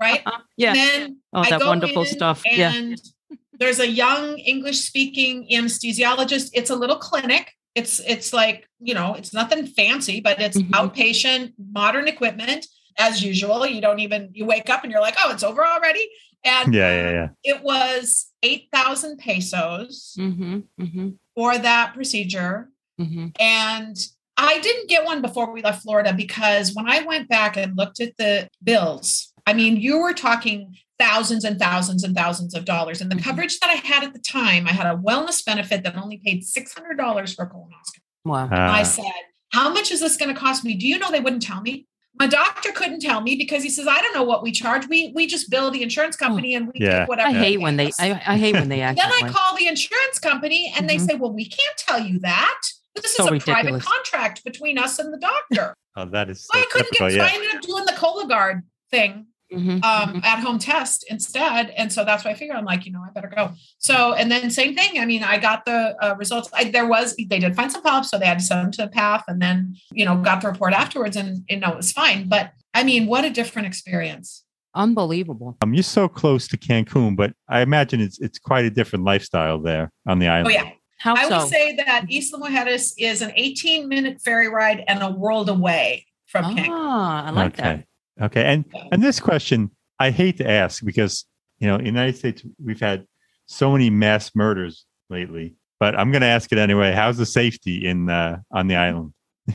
[0.00, 0.22] right?
[0.26, 0.40] Uh-huh.
[0.56, 0.68] Yeah.
[0.68, 2.42] And then oh, I that wonderful stuff.
[2.48, 3.36] And yeah.
[3.58, 6.50] there's a young English speaking anesthesiologist.
[6.52, 7.50] It's a little clinic.
[7.74, 10.74] It's it's like, you know, it's nothing fancy, but it's mm-hmm.
[10.74, 12.66] outpatient, modern equipment
[12.98, 13.66] as usual.
[13.66, 16.08] You don't even you wake up and you're like, oh, it's over already.
[16.44, 17.28] And yeah, yeah, yeah.
[17.42, 21.08] It was eight thousand pesos mm-hmm, mm-hmm.
[21.34, 22.68] for that procedure,
[23.00, 23.28] mm-hmm.
[23.40, 23.96] and
[24.36, 28.00] I didn't get one before we left Florida because when I went back and looked
[28.00, 33.00] at the bills, I mean, you were talking thousands and thousands and thousands of dollars.
[33.00, 33.28] And the mm-hmm.
[33.28, 36.44] coverage that I had at the time, I had a wellness benefit that only paid
[36.44, 38.00] six hundred dollars for a colonoscopy.
[38.24, 38.48] Wow!
[38.50, 39.04] I said,
[39.50, 41.86] "How much is this going to cost me?" Do you know they wouldn't tell me?
[42.18, 44.88] my doctor couldn't tell me because he says I don't know what we charge.
[44.88, 47.00] We we just bill the insurance oh, company and we yeah.
[47.00, 47.30] take whatever.
[47.30, 49.00] I hate when they I, I, hate when they act.
[49.00, 50.98] then I call the insurance company and mm-hmm.
[50.98, 52.60] they say, "Well, we can't tell you that.
[52.94, 53.62] This so is a ridiculous.
[53.62, 56.46] private contract between us and the doctor." oh, that is.
[56.46, 57.12] So I couldn't get.
[57.12, 57.18] Yeah.
[57.18, 60.18] So I ended up doing the Cologuard thing mm-hmm, um, mm-hmm.
[60.24, 61.70] at home test instead.
[61.76, 63.52] And so that's why I figured I'm like, you know, I better go.
[63.78, 64.98] So, and then same thing.
[64.98, 66.50] I mean, I got the uh, results.
[66.52, 68.82] I, there was, they did find some polyps, so they had to send them to
[68.82, 71.92] the path and then, you know, got the report afterwards and, you know, it was
[71.92, 72.28] fine.
[72.28, 74.44] But I mean, what a different experience.
[74.74, 75.56] Unbelievable.
[75.62, 79.60] Um, you're so close to Cancun, but I imagine it's it's quite a different lifestyle
[79.60, 80.48] there on the island.
[80.48, 80.70] Oh yeah.
[80.98, 81.38] How I so?
[81.38, 86.06] would say that Isla Mujeres is an 18 minute ferry ride and a world away
[86.26, 86.70] from ah, Cancun.
[86.70, 87.62] I like okay.
[87.62, 87.84] that.
[88.20, 88.44] Okay.
[88.44, 91.24] And and this question I hate to ask because
[91.58, 93.06] you know, in the United States we've had
[93.46, 96.92] so many mass murders lately, but I'm going to ask it anyway.
[96.92, 99.12] How's the safety in uh, on the island?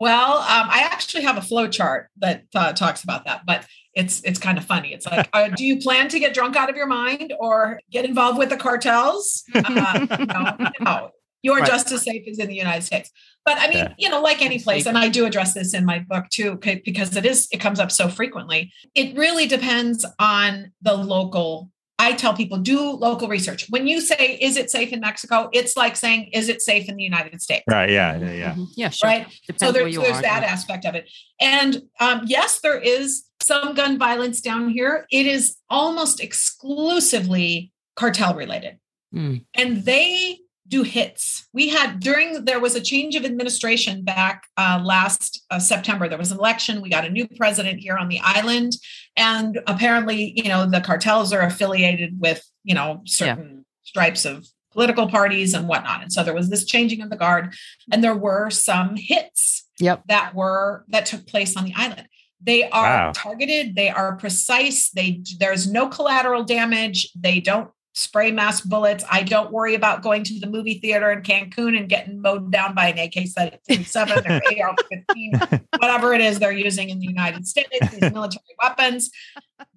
[0.00, 4.22] well, um, I actually have a flow chart that uh, talks about that, but it's
[4.22, 4.92] it's kind of funny.
[4.92, 8.04] It's like, uh, do you plan to get drunk out of your mind or get
[8.04, 9.44] involved with the cartels?
[9.54, 11.10] Uh, no, no,
[11.42, 11.66] you're right.
[11.66, 13.10] just as safe as in the United States.
[13.44, 13.94] But I mean, yeah.
[13.98, 17.16] you know, like any place, and I do address this in my book too, because
[17.16, 18.72] it is, it comes up so frequently.
[18.94, 21.70] It really depends on the local.
[21.98, 23.66] I tell people do local research.
[23.68, 25.50] When you say, is it safe in Mexico?
[25.52, 27.64] It's like saying, is it safe in the United States?
[27.68, 27.90] Right.
[27.90, 28.18] Yeah.
[28.18, 28.32] Yeah.
[28.32, 28.50] Yeah.
[28.52, 28.64] Mm-hmm.
[28.74, 29.08] yeah sure.
[29.10, 29.26] Right.
[29.46, 30.48] Depends so there's, there's are, that yeah.
[30.48, 31.10] aspect of it.
[31.40, 35.06] And um, yes, there is some gun violence down here.
[35.10, 38.78] It is almost exclusively cartel related.
[39.14, 39.44] Mm.
[39.54, 40.38] And they
[40.70, 41.48] do hits.
[41.52, 46.08] We had during there was a change of administration back uh, last uh, September.
[46.08, 46.80] There was an election.
[46.80, 48.74] We got a new president here on the island,
[49.16, 55.08] and apparently, you know, the cartels are affiliated with you know certain stripes of political
[55.08, 56.02] parties and whatnot.
[56.02, 57.52] And so there was this changing of the guard,
[57.92, 60.02] and there were some hits yep.
[60.06, 62.06] that were that took place on the island.
[62.40, 63.12] They are wow.
[63.14, 69.04] targeted, they are precise, they there's no collateral damage, they don't spray mask bullets.
[69.10, 72.74] I don't worry about going to the movie theater in Cancun and getting mowed down
[72.74, 78.00] by an AK-47 or AR-15, whatever it is they're using in the United States, these
[78.12, 79.10] military weapons.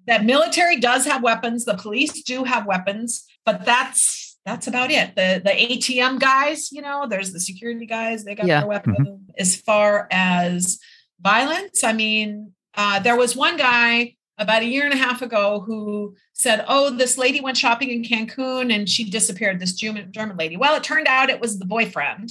[0.06, 5.16] That military does have weapons, the police do have weapons, but that's that's about it.
[5.16, 8.60] The the ATM guys, you know, there's the security guys, they got yeah.
[8.60, 8.98] their weapons.
[8.98, 9.30] Mm-hmm.
[9.38, 10.78] As far as
[11.20, 15.62] violence, I mean, uh, there was one guy about a year and a half ago
[15.66, 20.36] who said, Oh, this lady went shopping in Cancun and she disappeared, this German, German
[20.36, 20.56] lady.
[20.56, 22.30] Well, it turned out it was the boyfriend.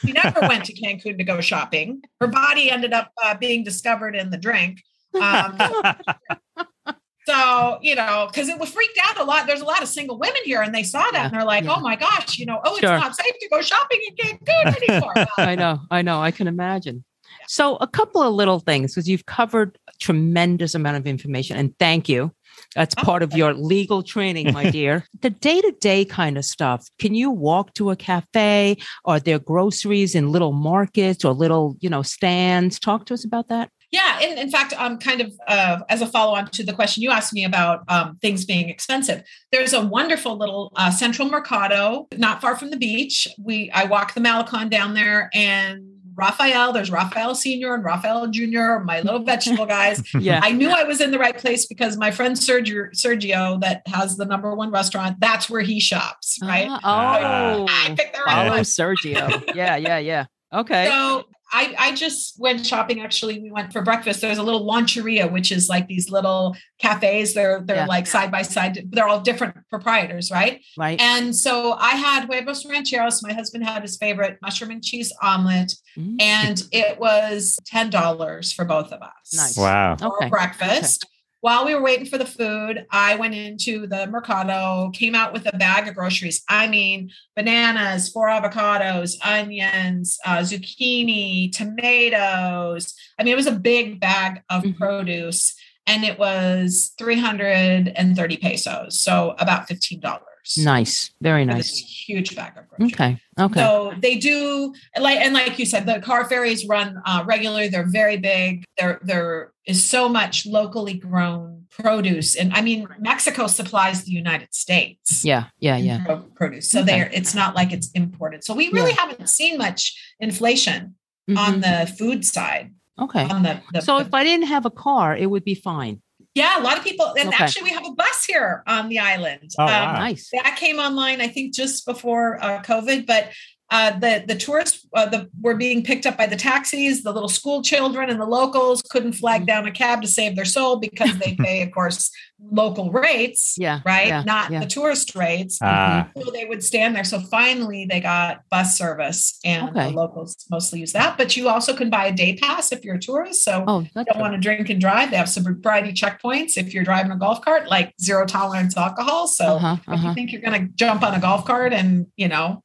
[0.00, 2.02] She never went to Cancun to go shopping.
[2.20, 4.80] Her body ended up uh, being discovered in the drink.
[5.20, 5.58] Um,
[7.26, 9.46] so, you know, because it was freaked out a lot.
[9.46, 11.64] There's a lot of single women here and they saw that yeah, and they're like,
[11.64, 11.74] yeah.
[11.76, 12.94] oh my gosh, you know, oh, sure.
[12.94, 15.14] it's not safe to go shopping in Cancun anymore.
[15.38, 17.04] I know, I know, I can imagine.
[17.52, 21.78] So, a couple of little things because you've covered a tremendous amount of information, and
[21.78, 22.32] thank you.
[22.74, 25.04] That's part of your legal training, my dear.
[25.20, 26.88] the day to day kind of stuff.
[26.98, 28.78] Can you walk to a cafe?
[29.04, 32.78] Are there groceries in little markets or little, you know, stands?
[32.78, 33.68] Talk to us about that.
[33.90, 37.02] Yeah, and in fact, um, kind of uh, as a follow on to the question
[37.02, 42.08] you asked me about um, things being expensive, there's a wonderful little uh, central mercado
[42.16, 43.28] not far from the beach.
[43.38, 48.80] We I walk the Malecon down there, and Raphael, there's Raphael Senior and Raphael Junior,
[48.80, 50.02] my little vegetable guys.
[50.14, 50.40] yeah.
[50.42, 54.16] I knew I was in the right place because my friend Sergio, Sergio, that has
[54.16, 56.68] the number one restaurant, that's where he shops, right?
[56.68, 59.54] Uh, oh, I picked the right Sergio.
[59.54, 60.26] yeah, yeah, yeah.
[60.52, 60.86] Okay.
[60.86, 63.00] So I, I just went shopping.
[63.00, 64.20] Actually, we went for breakfast.
[64.20, 67.34] There's a little loncheria, which is like these little cafes.
[67.34, 67.86] They're they're yeah.
[67.86, 68.88] like side by side.
[68.90, 70.62] They're all different proprietors, right?
[70.78, 71.00] Right.
[71.00, 73.22] And so I had huevos rancheros.
[73.22, 76.16] My husband had his favorite mushroom and cheese omelet, mm-hmm.
[76.20, 79.34] and it was ten dollars for both of us.
[79.34, 79.56] Nice.
[79.56, 79.96] Wow.
[79.96, 80.28] For okay.
[80.28, 81.04] breakfast.
[81.04, 81.11] Okay
[81.42, 85.52] while we were waiting for the food, I went into the Mercado, came out with
[85.52, 86.44] a bag of groceries.
[86.48, 92.94] I mean, bananas, four avocados, onions, uh, zucchini, tomatoes.
[93.18, 94.80] I mean, it was a big bag of mm-hmm.
[94.80, 95.54] produce
[95.88, 99.00] and it was 330 pesos.
[99.00, 100.20] So about $15.
[100.58, 101.12] Nice.
[101.20, 101.78] Very nice.
[101.78, 102.94] huge bag of groceries.
[102.94, 103.18] Okay.
[103.38, 103.60] Okay.
[103.60, 107.68] So they do like and like you said, the car ferries run uh, regularly.
[107.68, 108.64] They're very big.
[108.78, 114.54] There there is so much locally grown produce, and I mean Mexico supplies the United
[114.54, 115.24] States.
[115.24, 115.44] Yeah.
[115.58, 115.76] Yeah.
[115.76, 116.20] Yeah.
[116.34, 116.70] Produce.
[116.70, 116.86] So okay.
[116.86, 118.44] there, it's not like it's imported.
[118.44, 119.00] So we really yeah.
[119.00, 120.96] haven't seen much inflation
[121.30, 121.38] mm-hmm.
[121.38, 122.74] on the food side.
[123.00, 123.26] Okay.
[123.26, 126.02] The, the, so if I didn't have a car, it would be fine.
[126.34, 127.44] Yeah, a lot of people, and okay.
[127.44, 129.50] actually, we have a bus here on the island.
[129.58, 129.92] Oh, um, wow.
[129.92, 130.30] nice.
[130.32, 133.06] That came online, I think, just before uh, COVID.
[133.06, 133.30] But
[133.72, 137.02] uh, the the tourists uh, the, were being picked up by the taxis.
[137.02, 139.46] The little school children and the locals couldn't flag mm-hmm.
[139.46, 142.10] down a cab to save their soul because they pay, of course,
[142.50, 143.56] local rates.
[143.62, 144.60] Yeah, right, yeah, not yeah.
[144.60, 145.62] the tourist rates.
[145.62, 146.04] Uh.
[146.16, 147.04] So they would stand there.
[147.04, 149.90] So finally, they got bus service, and okay.
[149.90, 151.16] the locals mostly use that.
[151.16, 153.44] But you also can buy a day pass if you're a tourist.
[153.44, 154.20] So oh, you don't true.
[154.20, 155.10] want to drink and drive.
[155.10, 159.28] They have sobriety checkpoints if you're driving a golf cart, like zero tolerance alcohol.
[159.28, 160.08] So uh-huh, if uh-huh.
[160.08, 162.62] you think you're going to jump on a golf cart and you know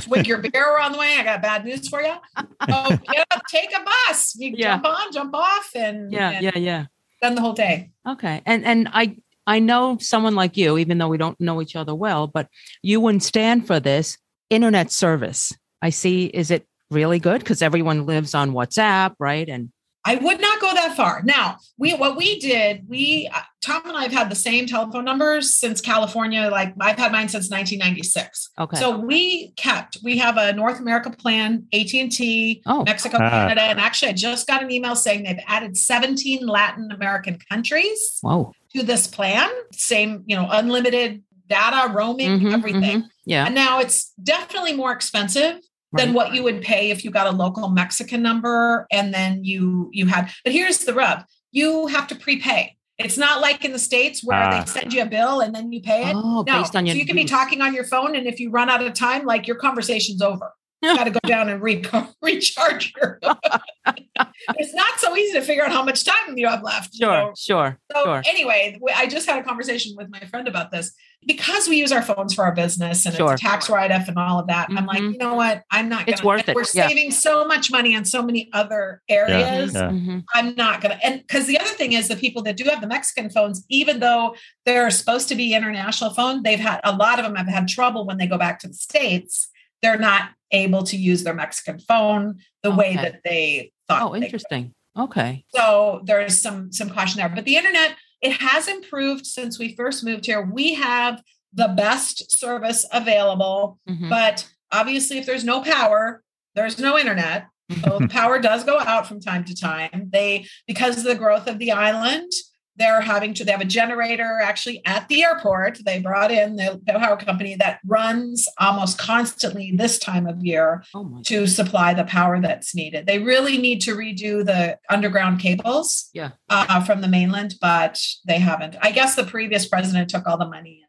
[0.00, 1.16] swig your beer on the way.
[1.18, 2.14] I got bad news for you.
[2.68, 4.34] Oh, yeah, take a bus.
[4.36, 4.74] You yeah.
[4.74, 6.84] jump on, jump off, and yeah, and yeah, yeah.
[7.18, 7.92] Spend the whole day.
[8.08, 9.16] Okay, and and I
[9.46, 12.48] I know someone like you, even though we don't know each other well, but
[12.82, 14.18] you wouldn't stand for this
[14.50, 15.52] internet service.
[15.80, 16.26] I see.
[16.26, 17.38] Is it really good?
[17.38, 19.48] Because everyone lives on WhatsApp, right?
[19.48, 19.70] And
[20.04, 21.22] I would not go that far.
[21.24, 25.04] Now, we what we did, we uh, Tom and I have had the same telephone
[25.04, 26.48] numbers since California.
[26.50, 28.50] Like I've had mine since 1996.
[28.58, 28.76] Okay.
[28.76, 29.98] So we kept.
[30.02, 32.84] We have a North America plan, AT and T, oh.
[32.84, 33.30] Mexico, uh.
[33.30, 38.18] Canada, and actually, I just got an email saying they've added 17 Latin American countries
[38.22, 38.52] Whoa.
[38.74, 39.50] to this plan.
[39.72, 42.98] Same, you know, unlimited data, roaming, mm-hmm, everything.
[43.00, 43.08] Mm-hmm.
[43.24, 43.46] Yeah.
[43.46, 45.60] And now it's definitely more expensive
[45.92, 49.90] than what you would pay if you got a local Mexican number and then you
[49.92, 53.78] you had but here's the rub you have to prepay it's not like in the
[53.78, 54.64] states where uh, they ah.
[54.64, 56.98] send you a bill and then you pay it oh, no based on your so
[56.98, 59.46] you can be talking on your phone and if you run out of time like
[59.46, 61.82] your conversation's over You got to go down and re-
[62.22, 63.18] recharge your.
[63.22, 66.94] it's not so easy to figure out how much time you have left.
[66.94, 67.32] Sure, you know?
[67.36, 67.78] sure.
[67.92, 68.22] So sure.
[68.26, 70.92] anyway, I just had a conversation with my friend about this
[71.26, 73.32] because we use our phones for our business and sure.
[73.32, 74.68] it's tax write-off and all of that.
[74.68, 74.78] Mm-hmm.
[74.78, 75.12] I'm like, mm-hmm.
[75.12, 75.64] you know what?
[75.70, 76.06] I'm not.
[76.06, 76.54] Gonna, it's worth it.
[76.54, 76.86] We're yeah.
[76.86, 79.74] saving so much money on so many other areas.
[79.74, 79.80] Yeah.
[79.80, 79.90] Yeah.
[79.90, 80.18] Mm-hmm.
[80.34, 80.98] I'm not gonna.
[81.02, 84.00] And because the other thing is, the people that do have the Mexican phones, even
[84.00, 87.68] though they're supposed to be international phone, they've had a lot of them have had
[87.68, 89.48] trouble when they go back to the states.
[89.82, 92.78] They're not able to use their Mexican phone the okay.
[92.78, 94.02] way that they thought.
[94.02, 94.74] Oh, interesting.
[94.96, 95.44] Okay.
[95.54, 100.04] So there's some some caution there, but the internet it has improved since we first
[100.04, 100.42] moved here.
[100.42, 104.08] We have the best service available, mm-hmm.
[104.08, 106.22] but obviously, if there's no power,
[106.54, 107.46] there's no internet.
[107.84, 110.10] So the power does go out from time to time.
[110.12, 112.30] They, because of the growth of the island,
[112.76, 115.78] they're having to they have a generator actually at the airport.
[115.84, 121.20] They brought in the, power company that runs almost constantly this time of year oh
[121.24, 123.06] to supply the power that's needed.
[123.06, 126.30] They really need to redo the underground cables yeah.
[126.48, 128.76] uh, from the mainland but they haven't.
[128.80, 130.86] I guess the previous president took all the money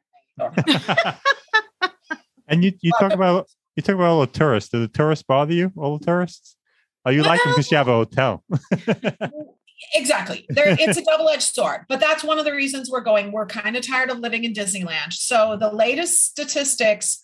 [2.47, 4.69] and you, you talk about you talk about all the tourists.
[4.69, 6.55] Do the tourists bother you all the tourists?
[7.05, 8.43] Are you well, like them because you have a hotel
[9.93, 10.45] Exactly.
[10.49, 13.31] There, it's a double-edged sword, but that's one of the reasons we're going.
[13.31, 15.13] We're kind of tired of living in Disneyland.
[15.13, 17.21] So the latest statistics,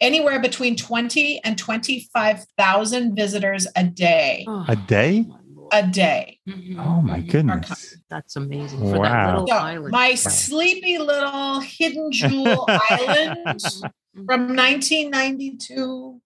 [0.00, 4.44] anywhere between 20 and 25,000 visitors a day.
[4.48, 5.24] Oh, a day?
[5.72, 6.38] A day.
[6.48, 6.78] Mm-hmm.
[6.78, 7.96] Oh my goodness.
[8.10, 9.02] That's amazing for wow.
[9.02, 9.92] that little so island.
[9.92, 10.14] My wow.
[10.14, 14.24] sleepy little hidden jewel island mm-hmm.
[14.26, 16.20] from 1992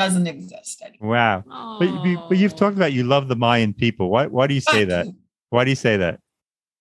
[0.00, 1.10] doesn't exist anymore.
[1.10, 1.44] Wow.
[1.78, 4.08] But, but you've talked about you love the Mayan people.
[4.08, 5.06] Why, why do you say that?
[5.50, 6.20] Why do you say that?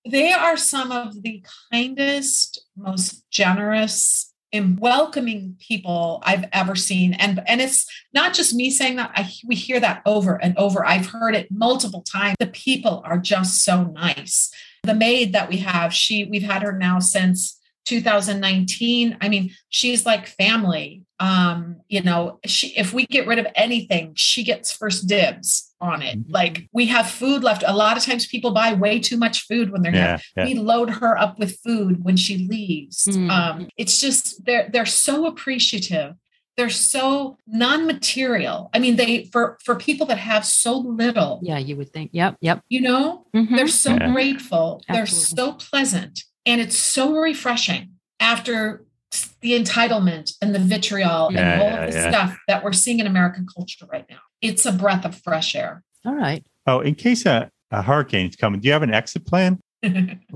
[0.10, 7.14] They are some of the kindest, most generous, and welcoming people I've ever seen.
[7.14, 10.86] And, and it's not just me saying that, I, we hear that over and over.
[10.86, 12.38] I've heard it multiple times.
[12.40, 14.50] The people are just so nice.
[14.84, 17.59] The maid that we have, she we've had her now since
[17.90, 19.18] 2019.
[19.20, 24.14] I mean, she's like family um you know she if we get rid of anything
[24.16, 26.32] she gets first dibs on it mm-hmm.
[26.32, 29.72] like we have food left a lot of times people buy way too much food
[29.72, 30.46] when they're yeah, yeah.
[30.46, 33.30] we load her up with food when she leaves mm-hmm.
[33.30, 36.14] um it's just they're they're so appreciative
[36.56, 41.76] they're so non-material i mean they for for people that have so little yeah you
[41.76, 43.56] would think yep yep you know mm-hmm.
[43.56, 44.12] they're so yeah.
[44.14, 44.96] grateful Absolutely.
[44.96, 48.84] they're so pleasant and it's so refreshing after
[49.42, 52.10] the entitlement and the vitriol yeah, and all yeah, of the yeah.
[52.10, 54.18] stuff that we're seeing in American culture right now.
[54.42, 55.84] It's a breath of fresh air.
[56.06, 56.44] All right.
[56.66, 59.60] Oh, in case a, a hurricane is coming, do you have an exit plan?
[59.84, 59.90] or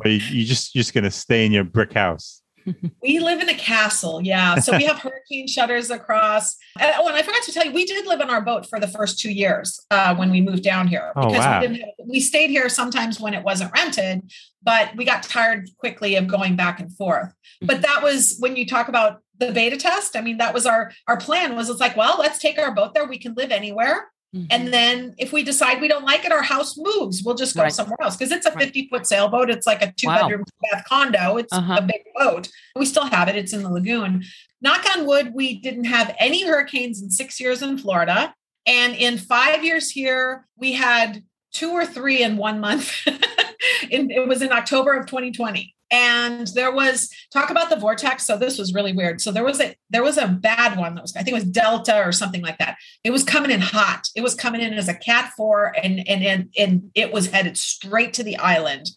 [0.06, 2.43] you, you just just going to stay in your brick house?
[3.02, 4.56] we live in a castle, yeah.
[4.56, 6.56] So we have hurricane shutters across.
[6.80, 8.80] And, oh, and I forgot to tell you, we did live on our boat for
[8.80, 11.60] the first two years uh, when we moved down here oh, because wow.
[11.60, 11.82] we didn't.
[11.82, 16.28] Have, we stayed here sometimes when it wasn't rented, but we got tired quickly of
[16.28, 17.30] going back and forth.
[17.30, 17.68] Mm-hmm.
[17.68, 20.16] But that was when you talk about the beta test.
[20.16, 21.56] I mean, that was our our plan.
[21.56, 23.06] Was it's like, well, let's take our boat there.
[23.06, 24.10] We can live anywhere.
[24.34, 24.46] Mm-hmm.
[24.50, 27.22] And then if we decide we don't like it, our house moves.
[27.24, 27.72] We'll just go right.
[27.72, 29.50] somewhere else because it's a 50 foot sailboat.
[29.50, 30.22] It's like a two wow.
[30.22, 31.38] bedroom bath condo.
[31.38, 31.80] It's uh-huh.
[31.80, 32.50] a big boat.
[32.76, 33.36] We still have it.
[33.36, 34.24] It's in the lagoon.
[34.62, 38.34] Knock on wood, we didn't have any hurricanes in six years in Florida.
[38.66, 42.92] And in five years here, we had two or three in one month.
[43.90, 48.26] in, it was in October of 2020 and there was talk about the vortex.
[48.26, 49.22] So this was really weird.
[49.22, 51.44] So there was a there was a bad one that was i think it was
[51.44, 52.78] delta or something like that.
[53.04, 54.08] It was coming in hot.
[54.16, 57.58] It was coming in as a cat 4 and and and, and it was headed
[57.58, 58.88] straight to the island.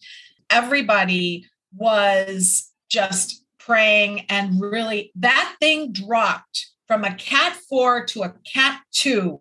[0.49, 1.45] Everybody
[1.75, 8.81] was just praying and really that thing dropped from a cat 4 to a cat
[8.93, 9.39] 2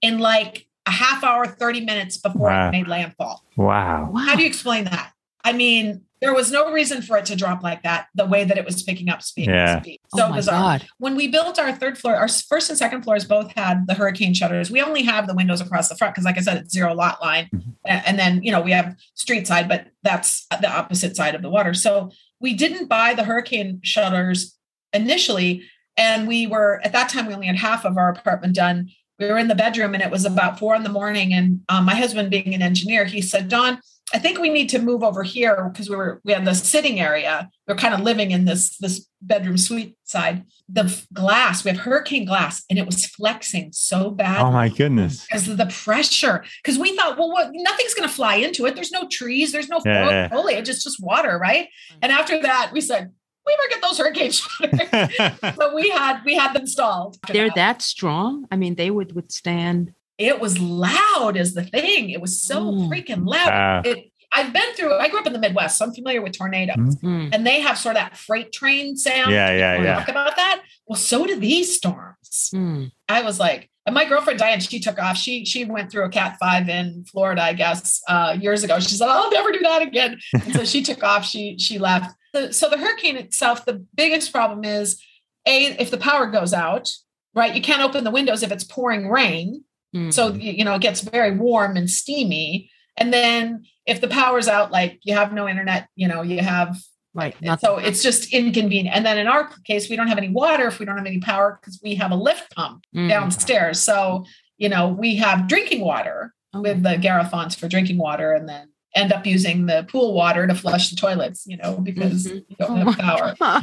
[0.00, 2.68] in like a half hour 30 minutes before wow.
[2.68, 3.44] it made landfall.
[3.56, 4.10] Wow.
[4.16, 5.12] How do you explain that?
[5.44, 8.56] I mean, there was no reason for it to drop like that the way that
[8.56, 9.46] it was picking up speed.
[9.46, 9.82] Yeah.
[9.82, 10.00] speed.
[10.16, 10.78] So oh bizarre.
[10.78, 10.88] God.
[10.96, 14.32] When we built our third floor, our first and second floors both had the hurricane
[14.32, 14.70] shutters.
[14.70, 17.20] We only have the windows across the front because, like I said, it's zero lot
[17.20, 17.50] line.
[17.54, 17.70] Mm-hmm.
[17.84, 21.50] And then, you know, we have street side, but that's the opposite side of the
[21.50, 21.74] water.
[21.74, 22.10] So
[22.40, 24.56] we didn't buy the hurricane shutters
[24.94, 25.62] initially.
[25.98, 28.88] And we were, at that time, we only had half of our apartment done.
[29.18, 31.34] We were in the bedroom and it was about four in the morning.
[31.34, 33.78] And um, my husband, being an engineer, he said, Dawn,
[34.12, 37.00] I think we need to move over here because we were we had the sitting
[37.00, 37.48] area.
[37.66, 40.44] We are kind of living in this this bedroom suite side.
[40.68, 44.42] The glass, we have hurricane glass, and it was flexing so bad.
[44.42, 45.24] Oh my goodness!
[45.26, 46.44] Because of the pressure.
[46.62, 47.50] Because we thought, well, what?
[47.52, 48.74] Nothing's going to fly into it.
[48.74, 49.52] There's no trees.
[49.52, 50.68] There's no yeah, foliage.
[50.68, 51.68] It's just water, right?
[51.92, 51.98] Mm.
[52.02, 53.10] And after that, we said,
[53.46, 55.56] we better get those hurricane shutters.
[55.56, 57.16] so we had we had them installed.
[57.28, 57.54] They're that.
[57.56, 58.46] that strong.
[58.50, 59.94] I mean, they would withstand.
[60.18, 62.10] It was loud, is the thing.
[62.10, 62.88] It was so mm.
[62.88, 63.48] freaking loud.
[63.86, 64.94] Uh, it, I've been through.
[64.94, 67.28] I grew up in the Midwest, so I'm familiar with tornadoes, mm-hmm.
[67.32, 69.30] and they have sort of that freight train sound.
[69.30, 69.94] Yeah, yeah, yeah.
[70.00, 70.62] Talk about that.
[70.86, 72.50] Well, so do these storms.
[72.52, 72.90] Mm.
[73.08, 75.16] I was like, and my girlfriend Diane, she took off.
[75.16, 78.80] She she went through a Cat Five in Florida, I guess, uh, years ago.
[78.80, 81.24] She said, "I'll never do that again." And so she took off.
[81.24, 82.14] She she left.
[82.50, 85.00] So the hurricane itself, the biggest problem is
[85.46, 86.90] a if the power goes out,
[87.34, 87.54] right?
[87.54, 89.64] You can't open the windows if it's pouring rain.
[89.94, 90.12] Mm.
[90.12, 92.70] So you know it gets very warm and steamy.
[92.96, 96.76] And then if the power's out, like you have no internet, you know, you have
[97.12, 97.36] right.
[97.60, 98.94] So it's just inconvenient.
[98.94, 101.20] And then in our case, we don't have any water if we don't have any
[101.20, 103.08] power because we have a lift pump mm.
[103.08, 103.80] downstairs.
[103.80, 104.24] So,
[104.58, 106.60] you know, we have drinking water oh.
[106.60, 110.54] with the garrafones for drinking water and then end up using the pool water to
[110.54, 112.38] flush the toilets, you know, because mm-hmm.
[112.48, 113.62] you don't oh have power.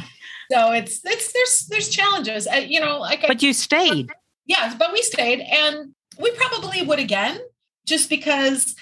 [0.50, 2.98] So it's it's there's there's challenges, uh, you know.
[2.98, 4.10] Like, but I, you stayed.
[4.44, 7.40] Yes, but we stayed, and we probably would again,
[7.86, 8.74] just because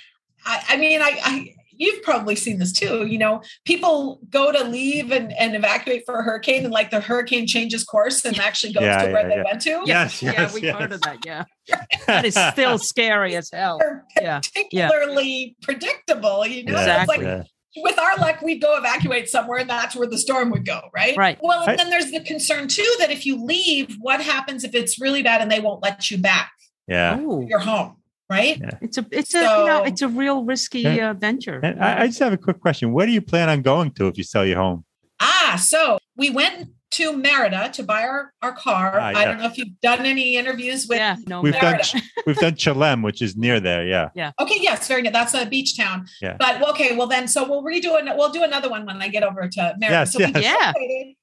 [0.45, 3.07] I, I mean, I, I you've probably seen this too.
[3.07, 7.01] You know, people go to leave and, and evacuate for a hurricane, and like the
[7.01, 9.82] hurricane changes course and actually goes yeah, to where yeah, they went to.
[9.84, 10.76] Yes, yes, yeah, we yes.
[10.76, 11.18] heard of that.
[11.24, 11.45] Yeah,
[12.07, 13.80] that is still scary as hell.
[14.20, 16.47] Yeah, particularly predictable.
[16.47, 17.16] You know, exactly.
[17.16, 20.66] it's like with our luck, we'd go evacuate somewhere and that's where the storm would
[20.66, 21.16] go, right?
[21.16, 21.38] Right.
[21.41, 25.01] Well, and then there's the concern too that if you leave, what happens if it's
[25.01, 26.51] really bad and they won't let you back?
[26.91, 27.20] Yeah.
[27.20, 27.97] Your home
[28.30, 28.59] right?
[28.59, 28.78] Yeah.
[28.80, 31.61] It's a it's so, a you know, it's a real risky uh, venture.
[31.62, 32.93] I, I, just have a quick question.
[32.93, 34.84] Where do you plan on going to if you sell your home?
[35.20, 38.99] Ah, so we went to Merida to buy our, our car.
[38.99, 39.18] Ah, yeah.
[39.18, 41.84] I don't know if you've done any interviews with yeah, no, we've Merida.
[41.93, 43.86] done we've done Chelem, which is near there.
[43.86, 44.09] Yeah.
[44.20, 44.32] Yeah.
[44.41, 44.59] Okay.
[44.61, 44.86] Yes.
[44.86, 45.14] Very good.
[45.14, 46.07] That's a beach town.
[46.20, 46.36] Yeah.
[46.38, 46.95] But okay.
[46.95, 48.05] Well, then, so we'll redo it.
[48.16, 50.01] We'll do another one when I get over to Merida.
[50.01, 50.43] Yes, so yes.
[50.43, 50.72] yeah.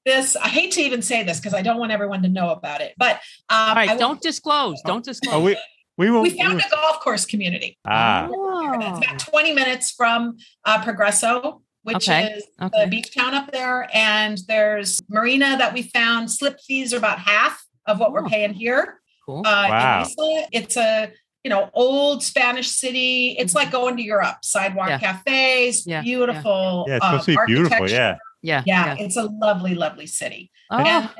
[0.04, 2.80] This I hate to even say this because I don't want everyone to know about
[2.80, 2.94] it.
[2.96, 3.16] But
[3.50, 4.80] um, all right, don't disclose.
[4.84, 5.34] Don't disclose.
[5.34, 5.56] Oh, we,
[5.96, 7.78] we, will, we found we a golf course community.
[7.84, 8.28] Ah.
[8.30, 8.48] Oh.
[8.80, 12.32] It's about 20 minutes from uh, Progreso, which okay.
[12.32, 12.84] is okay.
[12.84, 13.88] the beach town up there.
[13.94, 16.30] And there's marina that we found.
[16.30, 18.12] Slip fees are about half of what oh.
[18.12, 19.00] we're paying here.
[19.26, 19.40] Cool.
[19.40, 20.06] Uh, wow.
[20.52, 21.12] It's a
[21.44, 23.36] you know old Spanish city.
[23.38, 24.38] It's like going to Europe.
[24.42, 24.98] Sidewalk yeah.
[24.98, 26.02] cafes, yeah.
[26.02, 26.86] beautiful.
[26.88, 27.88] Yeah, it's supposed to be beautiful.
[27.88, 28.16] Yeah.
[28.42, 28.62] Yeah.
[28.66, 28.96] Yeah.
[28.98, 30.50] It's a lovely, lovely city.
[30.70, 30.78] Oh.
[30.78, 31.10] And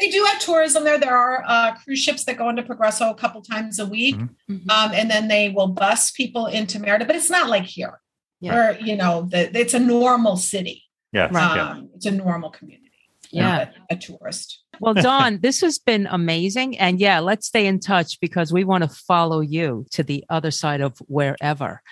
[0.00, 0.98] they do have tourism there.
[0.98, 4.54] There are uh, cruise ships that go into Progreso a couple times a week, mm-hmm.
[4.54, 4.70] mm-hmm.
[4.70, 7.04] um, and then they will bus people into Merida.
[7.04, 8.00] But it's not like here,
[8.40, 8.54] yeah.
[8.54, 10.84] where you know the, it's a normal city.
[11.12, 11.80] Yeah, um, yeah.
[11.94, 12.84] it's a normal community.
[13.30, 14.64] Yeah, a, a tourist.
[14.80, 16.78] Well, Dawn, this has been amazing.
[16.78, 20.50] And yeah, let's stay in touch because we want to follow you to the other
[20.50, 21.82] side of wherever.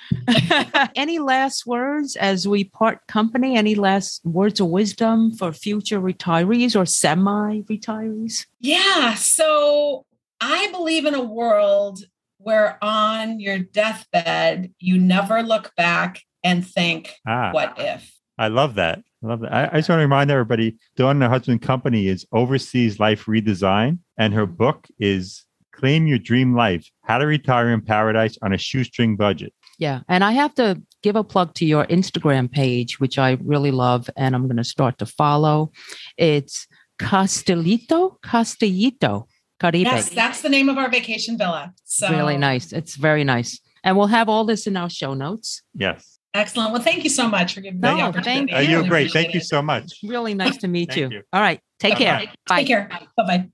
[0.95, 3.57] Any last words as we part company?
[3.57, 8.47] Any last words of wisdom for future retirees or semi retirees?
[8.61, 9.14] Yeah.
[9.14, 10.07] So
[10.40, 12.01] I believe in a world
[12.38, 18.12] where on your deathbed, you never look back and think, ah, what if?
[18.38, 19.03] I love that.
[19.22, 19.53] I love that.
[19.53, 23.26] I, I just want to remind everybody Dawn and her husband company is Overseas Life
[23.26, 28.53] Redesign, and her book is Claim Your Dream Life How to Retire in Paradise on
[28.53, 29.53] a Shoestring Budget.
[29.78, 30.01] Yeah.
[30.09, 34.09] And I have to give a plug to your Instagram page, which I really love,
[34.16, 35.72] and I'm going to start to follow.
[36.16, 36.66] It's
[37.01, 39.26] Castellito, Castellito,
[39.59, 39.86] Caribe.
[39.86, 41.72] Yes, that's the name of our vacation villa.
[41.84, 42.72] So really nice.
[42.72, 43.61] It's very nice.
[43.82, 45.62] And we'll have all this in our show notes.
[45.74, 46.18] Yes.
[46.35, 46.72] Excellent.
[46.72, 48.53] Well, thank you so much for giving me no, the opportunity.
[48.53, 48.76] Thank you.
[48.76, 49.12] Uh, you're great.
[49.12, 49.99] Thank you so much.
[50.03, 51.11] Really nice to meet you.
[51.11, 51.22] you.
[51.33, 51.61] All right.
[51.78, 52.05] Take Bye-bye.
[52.05, 52.33] care.
[52.49, 52.57] Bye.
[52.59, 52.89] Take care.
[53.16, 53.49] Bye bye.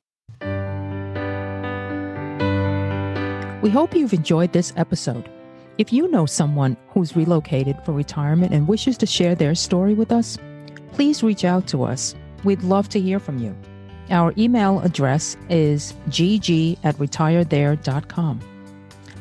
[3.63, 5.29] We hope you've enjoyed this episode.
[5.79, 10.13] If you know someone who's relocated for retirement and wishes to share their story with
[10.13, 10.39] us,
[10.93, 12.15] please reach out to us.
[12.45, 13.57] We'd love to hear from you.
[14.11, 18.41] Our email address is gg at retirethere.com.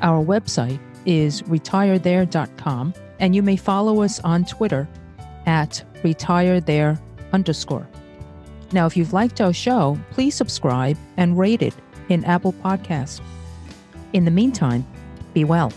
[0.01, 4.87] Our website is retirethere.com and you may follow us on Twitter
[5.45, 6.99] at retire there
[7.33, 7.87] underscore.
[8.71, 11.73] Now, if you've liked our show, please subscribe and rate it
[12.09, 13.21] in Apple Podcasts.
[14.13, 14.85] In the meantime,
[15.33, 15.71] be well.